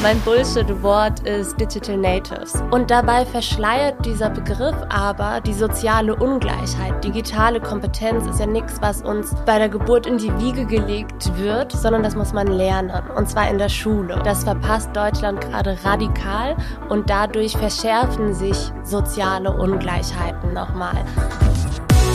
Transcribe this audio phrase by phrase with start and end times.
[0.00, 2.54] Mein Bullshit-Wort ist Digital Natives.
[2.70, 7.02] Und dabei verschleiert dieser Begriff aber die soziale Ungleichheit.
[7.02, 11.72] Digitale Kompetenz ist ja nichts, was uns bei der Geburt in die Wiege gelegt wird,
[11.72, 12.92] sondern das muss man lernen.
[13.16, 14.20] Und zwar in der Schule.
[14.22, 16.56] Das verpasst Deutschland gerade radikal
[16.88, 21.04] und dadurch verschärfen sich soziale Ungleichheiten nochmal.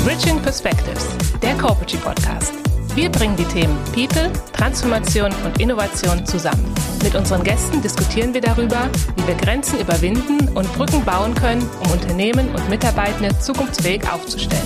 [0.05, 1.09] Bridging Perspectives,
[1.41, 2.62] der Corporate Podcast.
[2.95, 6.71] Wir bringen die Themen People, Transformation und Innovation zusammen.
[7.01, 11.91] Mit unseren Gästen diskutieren wir darüber, wie wir Grenzen überwinden und Brücken bauen können, um
[11.91, 14.61] Unternehmen und Mitarbeitende zukunftsfähig aufzustellen.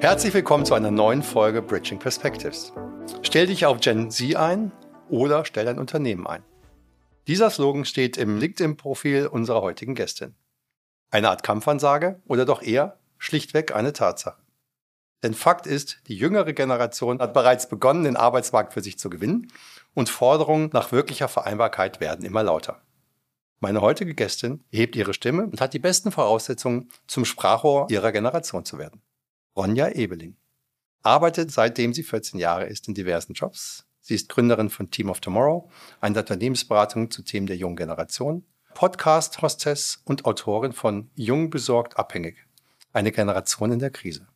[0.00, 2.72] Herzlich willkommen zu einer neuen Folge Bridging Perspectives.
[3.22, 4.72] Stell dich auf Gen Z ein
[5.08, 6.42] oder stell dein Unternehmen ein.
[7.28, 10.34] Dieser Slogan steht im LinkedIn-Profil unserer heutigen Gästin.
[11.12, 14.47] Eine Art Kampfansage oder doch eher schlichtweg eine Tatsache.
[15.22, 19.52] Denn Fakt ist, die jüngere Generation hat bereits begonnen, den Arbeitsmarkt für sich zu gewinnen
[19.94, 22.80] und Forderungen nach wirklicher Vereinbarkeit werden immer lauter.
[23.60, 28.64] Meine heutige Gästin hebt ihre Stimme und hat die besten Voraussetzungen, zum Sprachrohr ihrer Generation
[28.64, 29.02] zu werden.
[29.56, 30.36] Ronja Ebeling
[31.02, 33.84] arbeitet seitdem sie 14 Jahre ist in diversen Jobs.
[34.00, 35.68] Sie ist Gründerin von Team of Tomorrow,
[36.00, 42.46] einer Unternehmensberatung zu Themen der jungen Generation, Podcast-Hostess und Autorin von Jung besorgt abhängig,
[42.92, 44.28] eine Generation in der Krise.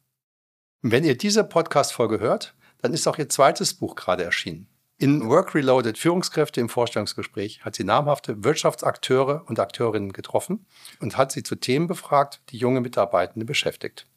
[0.84, 4.66] Wenn ihr diese Podcast-Folge hört, dann ist auch ihr zweites Buch gerade erschienen.
[4.98, 10.66] In Work Reloaded Führungskräfte im Vorstellungsgespräch hat sie namhafte Wirtschaftsakteure und Akteurinnen getroffen
[10.98, 14.08] und hat sie zu Themen befragt, die junge Mitarbeitende beschäftigt.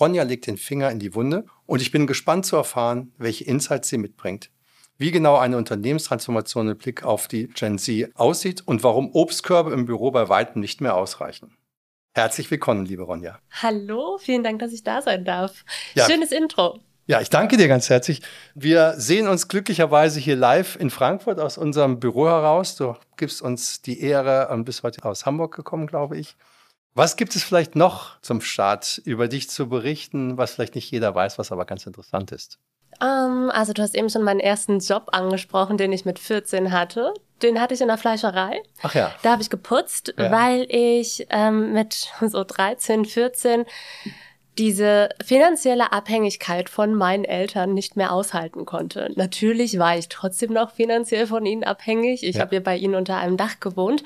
[0.00, 3.90] Ronja legt den Finger in die Wunde und ich bin gespannt zu erfahren, welche Insights
[3.90, 4.50] sie mitbringt,
[4.96, 9.84] wie genau eine Unternehmenstransformation mit Blick auf die Gen Z aussieht und warum Obstkörbe im
[9.84, 11.54] Büro bei weitem nicht mehr ausreichen.
[12.14, 13.38] Herzlich willkommen, liebe Ronja.
[13.62, 15.64] Hallo, vielen Dank, dass ich da sein darf.
[15.94, 16.04] Ja.
[16.04, 16.78] Schönes Intro.
[17.06, 18.20] Ja, ich danke dir ganz herzlich.
[18.54, 22.76] Wir sehen uns glücklicherweise hier live in Frankfurt aus unserem Büro heraus.
[22.76, 26.36] Du gibst uns die Ehre, und bist heute aus Hamburg gekommen, glaube ich.
[26.94, 31.14] Was gibt es vielleicht noch zum Start über dich zu berichten, was vielleicht nicht jeder
[31.14, 32.58] weiß, was aber ganz interessant ist?
[33.00, 36.72] Um, ähm, also du hast eben schon meinen ersten Job angesprochen, den ich mit 14
[36.72, 37.14] hatte.
[37.42, 38.62] Den hatte ich in der Fleischerei.
[38.82, 39.12] Ach ja.
[39.22, 40.30] Da habe ich geputzt, ja.
[40.30, 43.64] weil ich ähm, mit so 13, 14
[44.58, 49.10] diese finanzielle Abhängigkeit von meinen Eltern nicht mehr aushalten konnte.
[49.16, 52.22] Natürlich war ich trotzdem noch finanziell von ihnen abhängig.
[52.22, 52.42] Ich ja.
[52.42, 54.04] habe ja bei ihnen unter einem Dach gewohnt.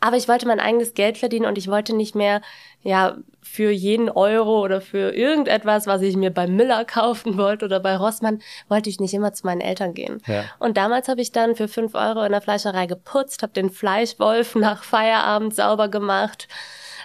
[0.00, 2.40] Aber ich wollte mein eigenes Geld verdienen und ich wollte nicht mehr,
[2.82, 7.78] ja, für jeden Euro oder für irgendetwas, was ich mir bei Müller kaufen wollte oder
[7.78, 10.20] bei Rossmann, wollte ich nicht immer zu meinen Eltern gehen.
[10.26, 10.44] Ja.
[10.58, 14.56] Und damals habe ich dann für fünf Euro in der Fleischerei geputzt, habe den Fleischwolf
[14.56, 16.48] nach Feierabend sauber gemacht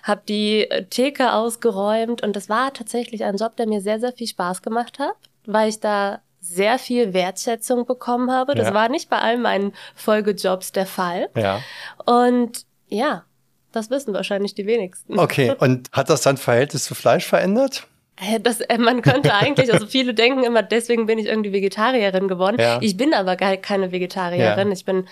[0.03, 4.13] habe die äh, Theke ausgeräumt und das war tatsächlich ein Job, der mir sehr, sehr
[4.13, 5.15] viel Spaß gemacht hat,
[5.45, 8.55] weil ich da sehr viel Wertschätzung bekommen habe.
[8.55, 8.73] Das ja.
[8.73, 11.29] war nicht bei all meinen Folgejobs der Fall.
[11.35, 11.61] Ja.
[12.05, 13.25] Und ja,
[13.71, 15.19] das wissen wahrscheinlich die wenigsten.
[15.19, 17.87] Okay, und hat das dann Verhältnis zu Fleisch verändert?
[18.15, 22.27] Äh, das, äh, man könnte eigentlich, also viele denken immer, deswegen bin ich irgendwie Vegetarierin
[22.27, 22.57] geworden.
[22.59, 22.79] Ja.
[22.81, 24.67] Ich bin aber gar keine Vegetarierin.
[24.67, 24.73] Ja.
[24.73, 25.07] Ich bin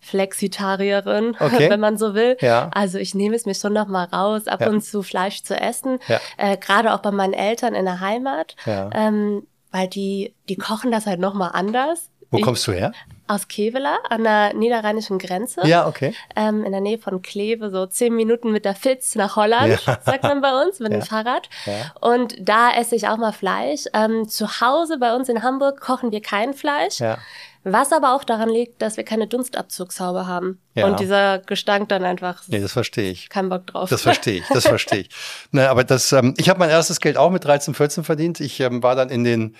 [0.00, 1.70] Flexitarierin, okay.
[1.70, 2.36] wenn man so will.
[2.40, 2.70] Ja.
[2.74, 4.68] Also ich nehme es mir schon noch mal raus, ab ja.
[4.68, 5.98] und zu Fleisch zu essen.
[6.08, 6.20] Ja.
[6.36, 8.90] Äh, Gerade auch bei meinen Eltern in der Heimat, ja.
[8.94, 12.10] ähm, weil die die kochen das halt noch mal anders.
[12.30, 12.92] Wo ich, kommst du her?
[13.26, 15.66] Aus Kevela an der niederrheinischen Grenze.
[15.66, 16.14] Ja, okay.
[16.36, 19.98] Ähm, in der Nähe von Kleve, so zehn Minuten mit der Fitz nach Holland, ja.
[20.04, 20.98] sagt man bei uns, mit ja.
[20.98, 21.48] dem Fahrrad.
[21.66, 21.92] Ja.
[22.00, 23.84] Und da esse ich auch mal Fleisch.
[23.94, 27.00] Ähm, zu Hause bei uns in Hamburg kochen wir kein Fleisch.
[27.00, 27.18] Ja.
[27.62, 30.60] Was aber auch daran liegt, dass wir keine Dunstabzugshaube haben.
[30.74, 30.86] Ja.
[30.86, 32.42] Und dieser Gestank dann einfach.
[32.48, 33.28] Nee, das verstehe ich.
[33.28, 33.90] Kein Bock drauf.
[33.90, 35.10] Das verstehe ich, das verstehe ich.
[35.50, 38.40] naja, aber das, ähm, ich habe mein erstes Geld auch mit 13, 14 verdient.
[38.40, 39.56] Ich ähm, war dann in den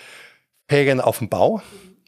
[0.67, 1.61] Ferien auf dem Bau.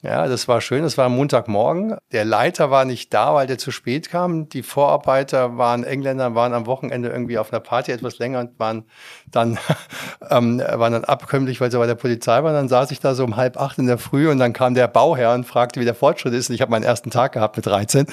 [0.04, 0.84] Ja, das war schön.
[0.84, 1.96] Das war Montagmorgen.
[2.12, 4.50] Der Leiter war nicht da, weil der zu spät kam.
[4.50, 8.84] Die Vorarbeiter waren Engländer, waren am Wochenende irgendwie auf einer Party etwas länger und waren
[9.32, 9.58] dann,
[10.30, 12.54] ähm, waren dann abkömmlich, weil sie bei der Polizei waren.
[12.54, 14.90] Dann saß ich da so um halb acht in der Früh und dann kam der
[14.90, 16.50] Bauherr und fragte, wie der Fortschritt ist.
[16.50, 18.06] Und ich habe meinen ersten Tag gehabt mit 13.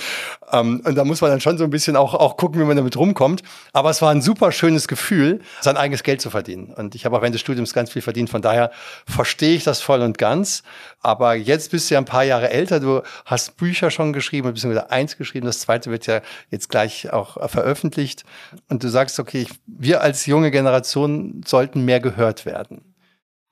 [0.52, 2.76] Ähm, und da muss man dann schon so ein bisschen auch, auch gucken, wie man
[2.76, 3.42] damit rumkommt.
[3.72, 6.72] Aber es war ein super schönes Gefühl, sein eigenes Geld zu verdienen.
[6.72, 8.30] Und ich habe auch während des Studiums ganz viel verdient.
[8.30, 8.70] Von daher
[9.06, 10.62] verstehe ich das voll und ganz.
[11.00, 12.78] Aber jetzt bist du ja ein paar Jahre älter.
[12.78, 15.46] Du hast Bücher schon geschrieben, beziehungsweise eins geschrieben.
[15.46, 16.20] Das zweite wird ja
[16.50, 18.24] jetzt gleich auch veröffentlicht.
[18.68, 22.89] Und du sagst, okay, wir als junge Generation sollten mehr gehört werden.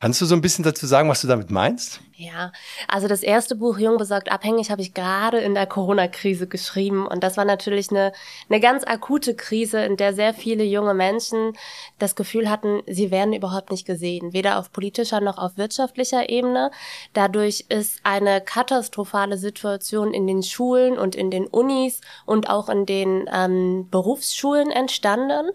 [0.00, 2.00] Kannst du so ein bisschen dazu sagen, was du damit meinst?
[2.14, 2.50] Ja,
[2.88, 7.22] also das erste Buch Jung besorgt abhängig habe ich gerade in der Corona-Krise geschrieben und
[7.22, 8.12] das war natürlich eine,
[8.48, 11.52] eine ganz akute Krise, in der sehr viele junge Menschen
[12.00, 16.72] das Gefühl hatten, sie werden überhaupt nicht gesehen, weder auf politischer noch auf wirtschaftlicher Ebene.
[17.12, 22.84] Dadurch ist eine katastrophale Situation in den Schulen und in den Unis und auch in
[22.84, 25.50] den ähm, Berufsschulen entstanden.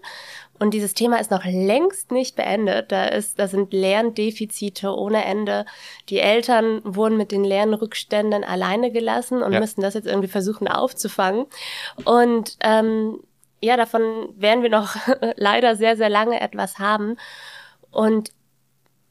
[0.58, 2.92] Und dieses Thema ist noch längst nicht beendet.
[2.92, 5.66] Da ist, da sind Lerndefizite ohne Ende.
[6.08, 9.60] Die Eltern wurden mit den Lernrückständen alleine gelassen und ja.
[9.60, 11.46] müssen das jetzt irgendwie versuchen aufzufangen.
[12.04, 13.20] Und ähm,
[13.60, 14.02] ja, davon
[14.36, 14.94] werden wir noch
[15.36, 17.16] leider sehr, sehr lange etwas haben.
[17.90, 18.30] Und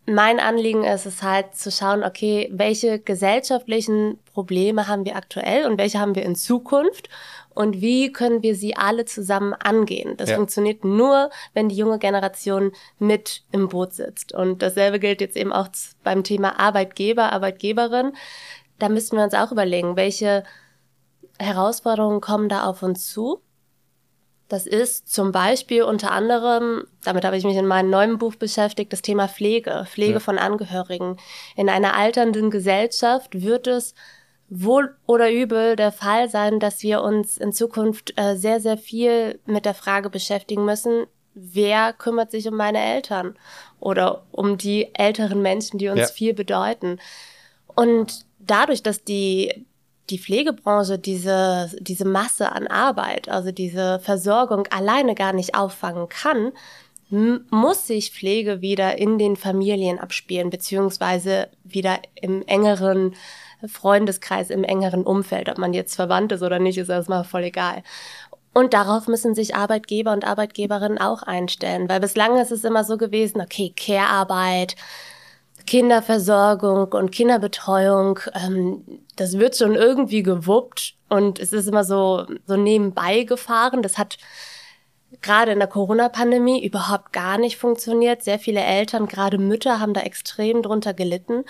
[0.06, 5.78] mein Anliegen ist es halt zu schauen, okay, welche gesellschaftlichen Probleme haben wir aktuell und
[5.78, 7.10] welche haben wir in Zukunft
[7.56, 10.18] und wie können wir sie alle zusammen angehen.
[10.18, 10.36] Das ja.
[10.36, 14.34] funktioniert nur, wenn die junge Generation mit im Boot sitzt.
[14.34, 15.68] Und dasselbe gilt jetzt eben auch
[16.04, 18.14] beim Thema Arbeitgeber, Arbeitgeberin.
[18.80, 20.44] Da müssen wir uns auch überlegen, welche
[21.40, 23.42] Herausforderungen kommen da auf uns zu.
[24.50, 28.94] Das ist zum Beispiel unter anderem, damit habe ich mich in meinem neuen Buch beschäftigt,
[28.94, 30.20] das Thema Pflege, Pflege ja.
[30.20, 31.18] von Angehörigen.
[31.56, 33.96] In einer alternden Gesellschaft wird es
[34.50, 39.40] wohl oder übel der Fall sein, dass wir uns in Zukunft äh, sehr, sehr viel
[39.46, 43.36] mit der Frage beschäftigen müssen, wer kümmert sich um meine Eltern
[43.80, 46.08] oder um die älteren Menschen, die uns ja.
[46.08, 47.00] viel bedeuten.
[47.76, 49.66] Und dadurch, dass die,
[50.10, 56.52] die Pflegebranche diese, diese Masse an Arbeit, also diese Versorgung alleine gar nicht auffangen kann,
[57.10, 63.16] muss sich Pflege wieder in den Familien abspielen, beziehungsweise wieder im engeren
[63.68, 65.50] Freundeskreis im engeren Umfeld.
[65.50, 67.84] Ob man jetzt verwandt ist oder nicht, ist erstmal voll egal.
[68.54, 72.98] Und darauf müssen sich Arbeitgeber und Arbeitgeberinnen auch einstellen, weil bislang ist es immer so
[72.98, 74.76] gewesen, okay, Care-Arbeit,
[75.66, 78.84] Kinderversorgung und Kinderbetreuung, ähm,
[79.16, 83.82] das wird schon irgendwie gewuppt und es ist immer so, so nebenbei gefahren.
[83.82, 84.18] Das hat
[85.22, 88.24] gerade in der Corona-Pandemie überhaupt gar nicht funktioniert.
[88.24, 91.46] Sehr viele Eltern, gerade Mütter, haben da extrem drunter gelitten.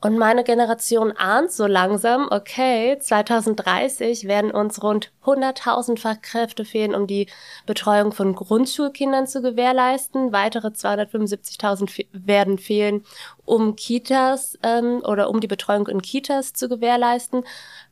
[0.00, 7.08] Und meine Generation ahnt so langsam, okay, 2030 werden uns rund 100.000 Fachkräfte fehlen, um
[7.08, 7.26] die
[7.66, 10.32] Betreuung von Grundschulkindern zu gewährleisten.
[10.32, 13.04] Weitere 275.000 werden fehlen,
[13.44, 17.44] um Kitas ähm, oder um die Betreuung in Kitas zu gewährleisten.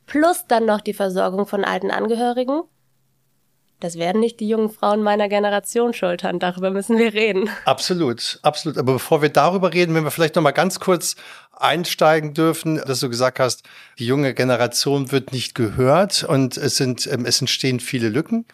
[0.05, 2.61] Plus dann noch die Versorgung von alten Angehörigen.
[3.79, 6.39] Das werden nicht die jungen Frauen meiner Generation schultern.
[6.39, 7.49] Darüber müssen wir reden.
[7.65, 8.77] Absolut, absolut.
[8.77, 11.15] Aber bevor wir darüber reden, wenn wir vielleicht noch mal ganz kurz
[11.53, 13.63] einsteigen dürfen, dass du gesagt hast,
[13.99, 18.45] die junge Generation wird nicht gehört und es sind, ähm, es entstehen viele Lücken.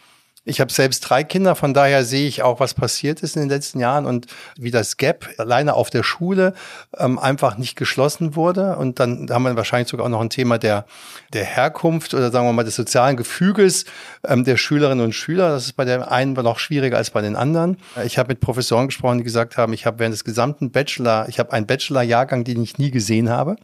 [0.45, 3.49] Ich habe selbst drei Kinder, von daher sehe ich auch, was passiert ist in den
[3.49, 6.53] letzten Jahren und wie das Gap alleine auf der Schule
[6.97, 8.75] ähm, einfach nicht geschlossen wurde.
[8.75, 10.85] Und dann haben wir wahrscheinlich sogar auch noch ein Thema der,
[11.31, 13.85] der Herkunft oder sagen wir mal des sozialen Gefüges
[14.27, 15.49] ähm, der Schülerinnen und Schüler.
[15.49, 17.77] Das ist bei der einen noch schwieriger als bei den anderen.
[18.03, 21.39] Ich habe mit Professoren gesprochen, die gesagt haben, ich habe während des gesamten Bachelor, ich
[21.39, 23.55] habe einen Bachelor-Jahrgang, den ich nie gesehen habe.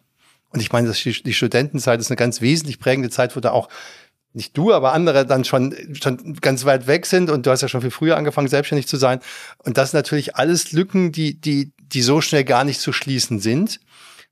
[0.52, 3.70] Und ich meine, die Studentenzeit ist eine ganz wesentlich prägende Zeit, wo da auch
[4.34, 7.68] nicht du, aber andere dann schon, schon ganz weit weg sind und du hast ja
[7.68, 9.20] schon viel früher angefangen, selbstständig zu sein.
[9.58, 13.80] Und das natürlich alles Lücken, die, die, die so schnell gar nicht zu schließen sind.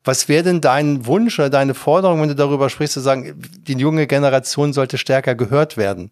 [0.03, 3.73] Was wäre denn dein Wunsch oder deine Forderung, wenn du darüber sprichst, zu sagen, die
[3.73, 6.11] junge Generation sollte stärker gehört werden?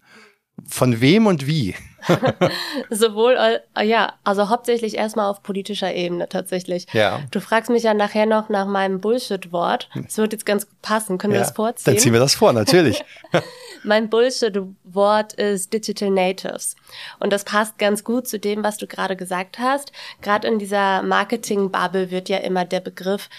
[0.67, 1.75] Von wem und wie?
[2.89, 3.37] Sowohl,
[3.75, 6.87] äh, ja, also hauptsächlich erstmal auf politischer Ebene tatsächlich.
[6.93, 7.21] Ja.
[7.31, 9.89] Du fragst mich ja nachher noch nach meinem Bullshit-Wort.
[9.93, 11.17] Das wird jetzt ganz gut passen.
[11.17, 11.39] Können ja.
[11.39, 11.93] wir das vorziehen?
[11.93, 13.03] Dann ziehen wir das vor, natürlich.
[13.83, 16.75] mein Bullshit-Wort ist Digital Natives.
[17.19, 19.91] Und das passt ganz gut zu dem, was du gerade gesagt hast.
[20.21, 23.29] Gerade in dieser Marketing-Bubble wird ja immer der Begriff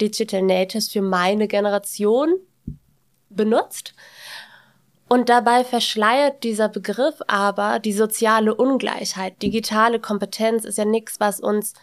[0.00, 2.34] Digital Natives für meine Generation
[3.30, 3.94] benutzt.
[5.08, 9.40] Und dabei verschleiert dieser Begriff aber die soziale Ungleichheit.
[9.40, 11.74] Digitale Kompetenz ist ja nichts, was uns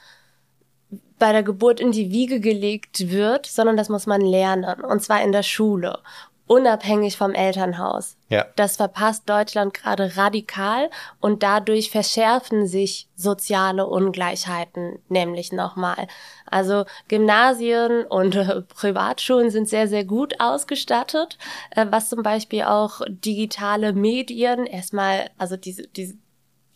[1.19, 4.81] bei der Geburt in die Wiege gelegt wird, sondern das muss man lernen.
[4.81, 5.99] Und zwar in der Schule
[6.47, 8.17] unabhängig vom Elternhaus.
[8.29, 8.45] Ja.
[8.55, 16.07] Das verpasst Deutschland gerade radikal und dadurch verschärfen sich soziale Ungleichheiten nämlich nochmal.
[16.45, 21.37] Also Gymnasien und äh, Privatschulen sind sehr, sehr gut ausgestattet,
[21.71, 26.15] äh, was zum Beispiel auch digitale Medien erstmal, also diese, diese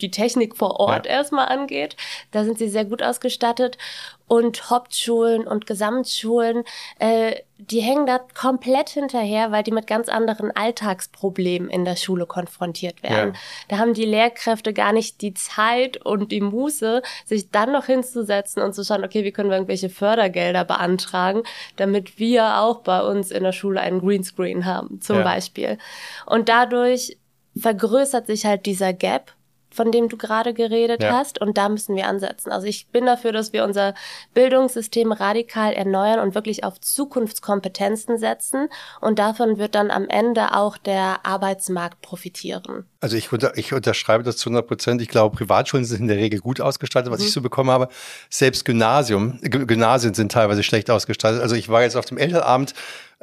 [0.01, 1.13] die Technik vor Ort ja.
[1.13, 1.96] erstmal angeht.
[2.32, 3.77] Da sind sie sehr gut ausgestattet.
[4.30, 6.66] Und Hauptschulen und Gesamtschulen,
[7.00, 12.25] äh, die hängen da komplett hinterher, weil die mit ganz anderen Alltagsproblemen in der Schule
[12.25, 13.34] konfrontiert werden.
[13.34, 13.39] Ja.
[13.70, 18.62] Da haben die Lehrkräfte gar nicht die Zeit und die Muße, sich dann noch hinzusetzen
[18.62, 21.44] und zu schauen, okay, wie können wir irgendwelche Fördergelder beantragen,
[21.77, 25.24] damit wir auch bei uns in der Schule einen Greenscreen haben, zum ja.
[25.24, 25.77] Beispiel.
[26.25, 27.18] Und dadurch
[27.58, 29.32] vergrößert sich halt dieser Gap
[29.77, 31.13] von dem du gerade geredet ja.
[31.13, 31.39] hast.
[31.39, 32.51] Und da müssen wir ansetzen.
[32.51, 33.93] Also ich bin dafür, dass wir unser
[34.34, 38.69] Bildungssystem radikal erneuern und wirklich auf Zukunftskompetenzen setzen.
[39.00, 42.86] Und davon wird dann am Ende auch der Arbeitsmarkt profitieren.
[43.00, 45.01] Also ich, unter, ich unterschreibe das zu 100 Prozent.
[45.01, 47.27] Ich glaube, Privatschulen sind in der Regel gut ausgestattet, was mhm.
[47.27, 47.89] ich so bekommen habe.
[48.31, 51.41] Selbst Gymnasium, Gymnasien sind teilweise schlecht ausgestattet.
[51.41, 52.74] Also ich war jetzt auf dem Elternabend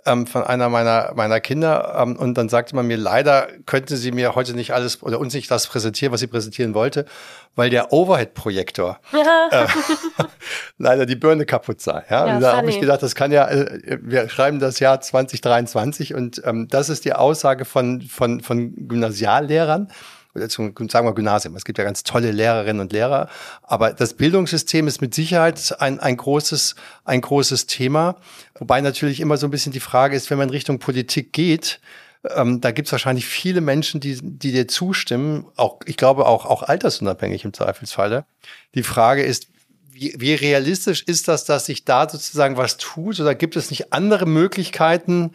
[0.06, 4.12] ähm, von einer meiner, meiner Kinder ähm, und dann sagte man mir, leider könnte sie
[4.12, 7.06] mir heute nicht alles oder uns nicht das präsentieren, was sie präsentieren wollte,
[7.54, 8.98] weil der Overhead-Projektor
[9.50, 9.66] äh,
[10.78, 12.04] leider die Birne kaputt sei.
[12.10, 15.00] Ja, ja und da habe ich gedacht, das kann ja, äh, wir schreiben das Jahr
[15.00, 19.88] 2023 und ähm, das ist die Aussage von, von, von Gymnasiallehrern
[20.34, 21.54] oder zum, sagen wir Gymnasium.
[21.56, 23.28] Es gibt ja ganz tolle Lehrerinnen und Lehrer,
[23.62, 26.74] aber das Bildungssystem ist mit Sicherheit ein, ein großes,
[27.04, 28.16] ein großes Thema.
[28.58, 31.80] Wobei natürlich immer so ein bisschen die Frage ist, wenn man Richtung Politik geht,
[32.34, 36.46] ähm, da gibt es wahrscheinlich viele Menschen, die, die dir zustimmen, auch, ich glaube auch,
[36.46, 38.24] auch altersunabhängig im Zweifelsfalle.
[38.74, 39.48] Die Frage ist,
[39.90, 43.20] wie, wie realistisch ist das, dass sich da sozusagen was tut?
[43.20, 45.32] Oder gibt es nicht andere Möglichkeiten,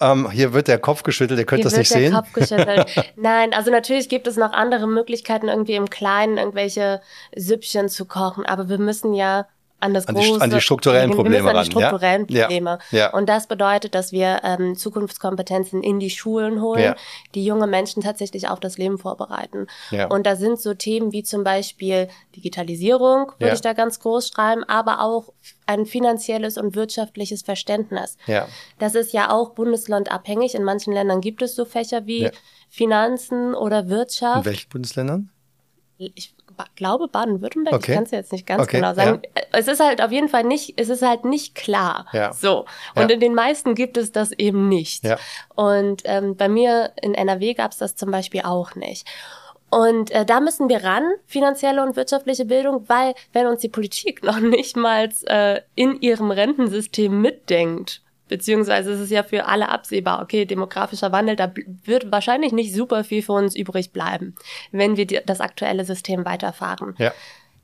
[0.00, 2.12] ähm, hier wird der Kopf geschüttelt, ihr könnt hier das nicht sehen.
[2.12, 2.86] Kopf geschüttelt.
[3.16, 7.00] Nein, also natürlich gibt es noch andere Möglichkeiten, irgendwie im Kleinen irgendwelche
[7.34, 9.46] Süppchen zu kochen, aber wir müssen ja
[9.80, 12.42] an das an große, die, an die strukturellen Probleme an die strukturellen ja?
[12.42, 12.78] Probleme.
[12.90, 12.98] Ja.
[12.98, 13.12] ja.
[13.12, 16.96] Und das bedeutet, dass wir ähm, Zukunftskompetenzen in die Schulen holen, ja.
[17.34, 19.66] die junge Menschen tatsächlich auf das Leben vorbereiten.
[19.90, 20.06] Ja.
[20.08, 24.64] Und da sind so Themen wie zum Beispiel Digitalisierung, würde ich da ganz groß schreiben,
[24.64, 25.32] aber auch
[25.66, 28.16] ein finanzielles und wirtschaftliches Verständnis.
[28.26, 28.46] Ja.
[28.78, 30.54] Das ist ja auch bundeslandabhängig.
[30.54, 32.30] In manchen Ländern gibt es so Fächer wie
[32.68, 34.46] Finanzen oder Wirtschaft.
[34.46, 35.30] In welchen Bundesländern?
[35.98, 36.34] Ich
[36.76, 37.92] glaube Baden-Württemberg, okay.
[37.92, 38.78] ich kann es jetzt nicht ganz okay.
[38.78, 39.22] genau sagen.
[39.24, 39.42] Ja.
[39.52, 42.06] Es ist halt auf jeden Fall nicht, es ist halt nicht klar.
[42.12, 42.32] Ja.
[42.32, 42.66] So.
[42.94, 43.14] Und ja.
[43.14, 45.04] in den meisten gibt es das eben nicht.
[45.04, 45.18] Ja.
[45.54, 49.06] Und ähm, bei mir in NRW gab es das zum Beispiel auch nicht.
[49.70, 54.22] Und äh, da müssen wir ran, finanzielle und wirtschaftliche Bildung, weil wenn uns die Politik
[54.24, 60.22] noch nicht mal äh, in ihrem Rentensystem mitdenkt, Beziehungsweise ist es ja für alle absehbar,
[60.22, 61.52] okay, demografischer Wandel, da
[61.84, 64.36] wird wahrscheinlich nicht super viel für uns übrig bleiben,
[64.70, 66.94] wenn wir die, das aktuelle System weiterfahren.
[66.98, 67.12] Ja.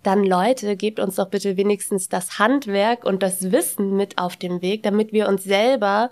[0.02, 4.60] Dann Leute, gebt uns doch bitte wenigstens das Handwerk und das Wissen mit auf dem
[4.60, 6.10] Weg, damit wir uns selber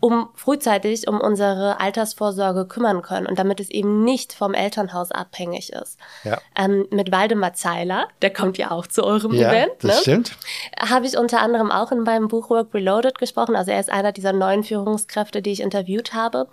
[0.00, 5.72] um frühzeitig um unsere Altersvorsorge kümmern können und damit es eben nicht vom Elternhaus abhängig
[5.72, 5.98] ist.
[6.24, 6.38] Ja.
[6.56, 10.02] Ähm, mit Waldemar Zeiler, der kommt ja auch zu eurem ja, Event, das ne?
[10.02, 10.36] stimmt.
[10.78, 13.54] Habe ich unter anderem auch in meinem Buch Work Reloaded gesprochen.
[13.54, 16.48] Also er ist einer dieser neuen Führungskräfte, die ich interviewt habe.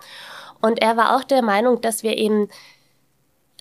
[0.60, 2.48] Und er war auch der Meinung, dass wir eben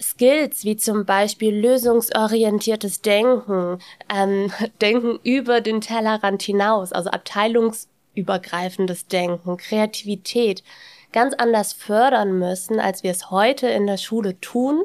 [0.02, 3.80] Skills wie zum Beispiel lösungsorientiertes Denken,
[4.14, 4.52] ähm,
[4.82, 10.64] Denken über den Tellerrand hinaus, also Abteilungs übergreifendes Denken, Kreativität
[11.12, 14.84] ganz anders fördern müssen, als wir es heute in der Schule tun.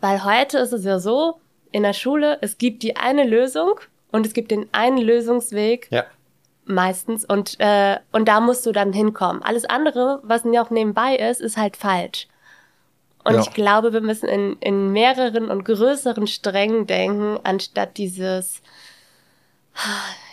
[0.00, 1.40] Weil heute ist es ja so,
[1.72, 5.88] in der Schule, es gibt die eine Lösung und es gibt den einen Lösungsweg.
[5.90, 6.04] Ja.
[6.64, 7.24] Meistens.
[7.24, 9.42] Und, äh, und da musst du dann hinkommen.
[9.42, 12.28] Alles andere, was noch nebenbei ist, ist halt falsch.
[13.24, 13.40] Und ja.
[13.40, 18.62] ich glaube, wir müssen in, in mehreren und größeren Strängen denken, anstatt dieses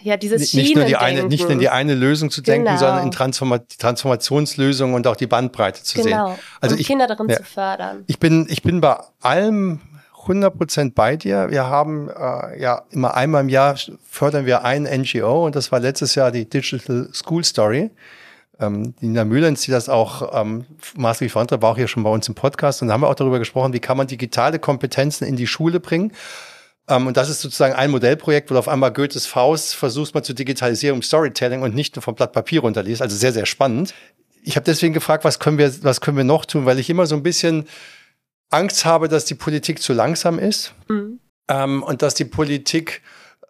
[0.01, 2.79] ja, dieses nicht, nicht nur die eine, nicht in die eine Lösung zu denken, genau.
[2.79, 6.29] sondern in Transforma Transformationslösungen und auch die Bandbreite zu genau.
[6.29, 6.39] sehen.
[6.61, 8.03] Also um ich, Kinder darin ja, zu fördern.
[8.07, 9.81] Ich bin, ich bin bei allem
[10.21, 11.49] 100 Prozent bei dir.
[11.49, 13.75] Wir haben äh, ja immer einmal im Jahr
[14.09, 17.91] fördern wir ein NGO und das war letztes Jahr die Digital School Story.
[18.59, 22.27] Ähm, Nina Mühlens, die das auch ähm, maßgeblich vorantreibt, war auch hier schon bei uns
[22.27, 25.35] im Podcast und da haben wir auch darüber gesprochen, wie kann man digitale Kompetenzen in
[25.35, 26.11] die Schule bringen.
[26.87, 30.23] Ähm, und das ist sozusagen ein Modellprojekt, wo du auf einmal Goethes Faust versuchst mal
[30.23, 33.01] zu digitalisieren, um Storytelling und nicht nur vom Blatt Papier runterliest.
[33.01, 33.93] Also sehr, sehr spannend.
[34.43, 37.07] Ich habe deswegen gefragt, was können wir, was können wir noch tun, weil ich immer
[37.07, 37.67] so ein bisschen
[38.51, 41.19] Angst habe, dass die Politik zu langsam ist mhm.
[41.47, 43.01] ähm, und dass die Politik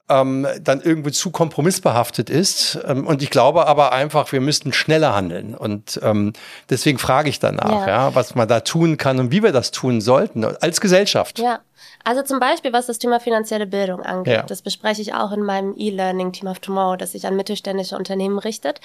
[0.07, 2.79] ähm, dann irgendwie zu kompromissbehaftet ist.
[2.85, 5.55] Ähm, und ich glaube aber einfach, wir müssten schneller handeln.
[5.55, 6.33] Und ähm,
[6.69, 7.87] deswegen frage ich danach, ja.
[7.87, 8.15] ja.
[8.15, 11.39] was man da tun kann und wie wir das tun sollten als Gesellschaft.
[11.39, 11.59] Ja.
[12.03, 14.43] Also zum Beispiel, was das Thema finanzielle Bildung angeht, ja.
[14.43, 18.37] das bespreche ich auch in meinem E-Learning Team of Tomorrow, das sich an mittelständische Unternehmen
[18.37, 18.79] richtet.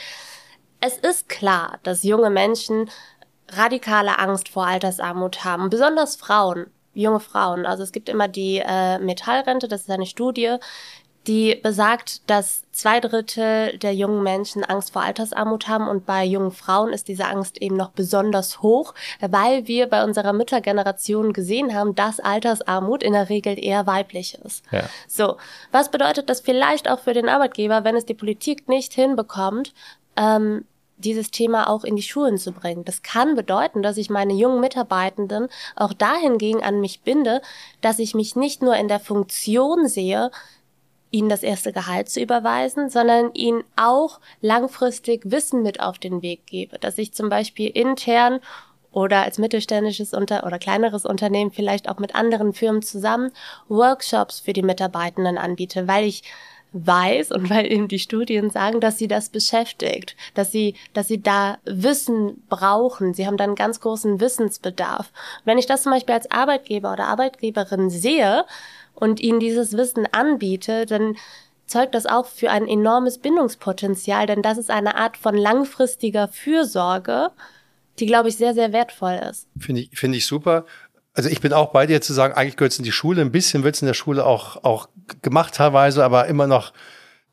[0.81, 2.89] Es ist klar, dass junge Menschen
[3.51, 7.67] radikale Angst vor Altersarmut haben, besonders Frauen junge Frauen.
[7.67, 10.57] Also es gibt immer die äh, Metallrente, das ist eine Studie,
[11.27, 16.51] die besagt, dass zwei Drittel der jungen Menschen Angst vor Altersarmut haben und bei jungen
[16.51, 21.95] Frauen ist diese Angst eben noch besonders hoch, weil wir bei unserer Müttergeneration gesehen haben,
[21.95, 24.65] dass Altersarmut in der Regel eher weiblich ist.
[24.71, 24.85] Ja.
[25.07, 25.37] So,
[25.73, 29.75] was bedeutet das vielleicht auch für den Arbeitgeber, wenn es die Politik nicht hinbekommt,
[30.17, 30.65] ähm,
[30.97, 32.85] dieses Thema auch in die Schulen zu bringen.
[32.85, 37.41] Das kann bedeuten, dass ich meine jungen Mitarbeitenden auch dahingegen an mich binde,
[37.81, 40.31] dass ich mich nicht nur in der Funktion sehe,
[41.11, 46.47] ihnen das erste Gehalt zu überweisen, sondern ihnen auch langfristig Wissen mit auf den Weg
[46.47, 48.41] gebe, dass ich zum Beispiel intern
[48.93, 53.31] oder als mittelständisches Unter oder kleineres Unternehmen vielleicht auch mit anderen Firmen zusammen
[53.69, 56.23] Workshops für die Mitarbeitenden anbiete, weil ich
[56.73, 61.23] weiß und weil eben die Studien sagen, dass sie das beschäftigt, dass sie, dass sie
[61.23, 63.15] da Wissen brauchen.
[63.15, 65.13] Sie haben dann ganz großen Wissensbedarf.
[65.45, 68.45] Wenn ich das zum Beispiel als Arbeitgeber oder Arbeitgeberin sehe
[69.01, 71.17] und ihnen dieses Wissen anbiete, dann
[71.67, 77.31] zeugt das auch für ein enormes Bindungspotenzial, denn das ist eine Art von langfristiger Fürsorge,
[77.99, 79.47] die, glaube ich, sehr, sehr wertvoll ist.
[79.59, 80.65] Finde ich, finde ich super.
[81.15, 83.21] Also ich bin auch bei dir zu sagen, eigentlich gehört es in die Schule.
[83.21, 84.89] Ein bisschen wird es in der Schule auch, auch
[85.23, 86.73] gemacht teilweise, aber immer noch,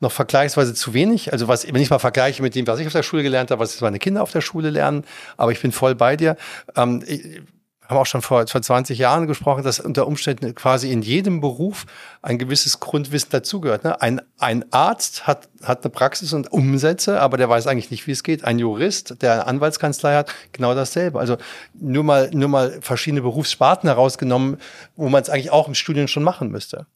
[0.00, 1.32] noch vergleichsweise zu wenig.
[1.32, 3.60] Also was, wenn ich mal vergleiche mit dem, was ich auf der Schule gelernt habe,
[3.60, 5.04] was meine Kinder auf der Schule lernen,
[5.36, 6.36] aber ich bin voll bei dir.
[6.76, 7.40] Ähm, ich,
[7.88, 11.86] haben auch schon vor, vor 20 Jahren gesprochen, dass unter Umständen quasi in jedem Beruf
[12.20, 13.84] ein gewisses Grundwissen dazugehört.
[13.84, 14.00] Ne?
[14.02, 18.12] Ein, ein Arzt hat, hat eine Praxis und Umsätze, aber der weiß eigentlich nicht, wie
[18.12, 18.44] es geht.
[18.44, 21.18] Ein Jurist, der eine Anwaltskanzlei hat, genau dasselbe.
[21.18, 21.38] Also
[21.72, 24.58] nur mal, nur mal verschiedene Berufssparten herausgenommen,
[24.96, 26.86] wo man es eigentlich auch im Studium schon machen müsste.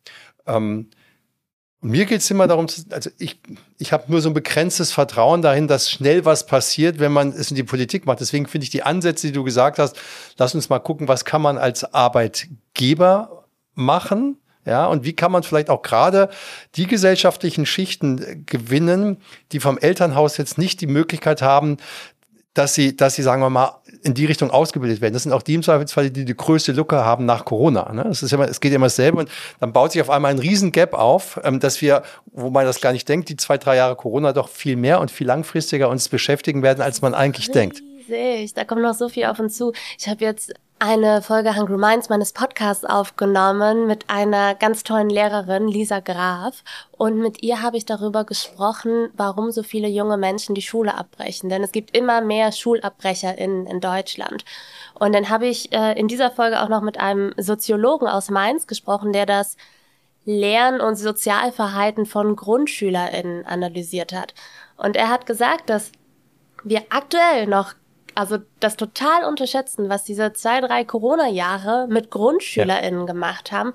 [0.46, 0.88] Ähm,
[1.82, 3.40] mir geht es immer darum, also ich,
[3.78, 7.50] ich habe nur so ein begrenztes Vertrauen dahin, dass schnell was passiert, wenn man es
[7.50, 8.20] in die Politik macht.
[8.20, 9.96] Deswegen finde ich die Ansätze, die du gesagt hast,
[10.38, 15.42] lass uns mal gucken, was kann man als Arbeitgeber machen, ja, und wie kann man
[15.42, 16.30] vielleicht auch gerade
[16.76, 19.16] die gesellschaftlichen Schichten gewinnen,
[19.50, 21.78] die vom Elternhaus jetzt nicht die Möglichkeit haben,
[22.54, 25.14] dass sie, dass sie, sagen wir mal, in die Richtung ausgebildet werden.
[25.14, 27.92] Das sind auch die im Zweifelsfall, die die größte Lücke haben nach Corona.
[27.92, 28.04] Ne?
[28.04, 29.30] Das ist immer, es geht immer dasselbe und
[29.60, 32.80] dann baut sich auf einmal ein riesen Gap auf, ähm, dass wir, wo man das
[32.80, 36.08] gar nicht denkt, die zwei, drei Jahre Corona doch viel mehr und viel langfristiger uns
[36.08, 37.54] beschäftigen werden, als man eigentlich Riesig.
[37.54, 37.82] denkt.
[38.56, 39.72] Da kommt noch so viel auf uns zu.
[39.98, 40.52] Ich habe jetzt
[40.82, 46.64] eine Folge Hungry Minds meines Podcasts aufgenommen mit einer ganz tollen Lehrerin, Lisa Graf.
[46.90, 51.48] Und mit ihr habe ich darüber gesprochen, warum so viele junge Menschen die Schule abbrechen.
[51.48, 54.44] Denn es gibt immer mehr Schulabbrecher in, Deutschland.
[54.98, 58.66] Und dann habe ich äh, in dieser Folge auch noch mit einem Soziologen aus Mainz
[58.66, 59.56] gesprochen, der das
[60.24, 64.34] Lern- und Sozialverhalten von GrundschülerInnen analysiert hat.
[64.76, 65.92] Und er hat gesagt, dass
[66.64, 67.74] wir aktuell noch
[68.14, 73.06] also das total unterschätzen, was diese zwei, drei Corona-Jahre mit GrundschülerInnen ja.
[73.06, 73.72] gemacht haben,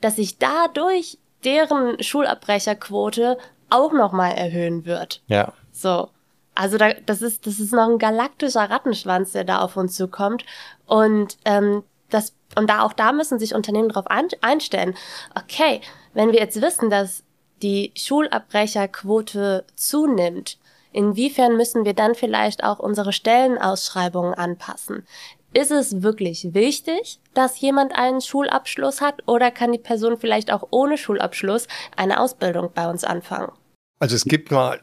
[0.00, 3.38] dass sich dadurch deren Schulabbrecherquote
[3.70, 5.22] auch nochmal erhöhen wird.
[5.26, 5.52] Ja.
[5.72, 6.08] So.
[6.54, 10.44] Also da, das ist, das ist noch ein galaktischer Rattenschwanz, der da auf uns zukommt.
[10.86, 14.94] Und ähm, das, und da auch da müssen sich Unternehmen darauf einstellen.
[15.34, 15.80] Okay,
[16.12, 17.22] wenn wir jetzt wissen, dass
[17.62, 20.58] die Schulabbrecherquote zunimmt,
[20.92, 25.04] Inwiefern müssen wir dann vielleicht auch unsere Stellenausschreibungen anpassen?
[25.52, 30.68] Ist es wirklich wichtig, dass jemand einen Schulabschluss hat oder kann die Person vielleicht auch
[30.70, 33.50] ohne Schulabschluss eine Ausbildung bei uns anfangen?
[33.98, 34.80] Also es gibt mal,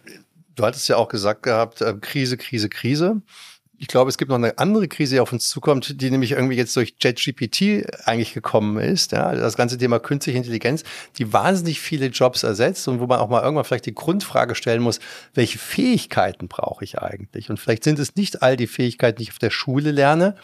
[0.56, 3.22] du hattest ja auch gesagt gehabt, äh, Krise, Krise, Krise
[3.80, 6.56] ich glaube, es gibt noch eine andere Krise, die auf uns zukommt, die nämlich irgendwie
[6.56, 9.12] jetzt durch JetGPT eigentlich gekommen ist.
[9.12, 10.84] Ja, das ganze Thema künstliche Intelligenz,
[11.18, 14.82] die wahnsinnig viele Jobs ersetzt und wo man auch mal irgendwann vielleicht die Grundfrage stellen
[14.82, 15.00] muss,
[15.36, 17.52] welche Fähigkeiten brauche ich eigentlich?
[17.52, 20.36] Und vielleicht sind es nicht all die Fähigkeiten, die ich auf der Schule lerne,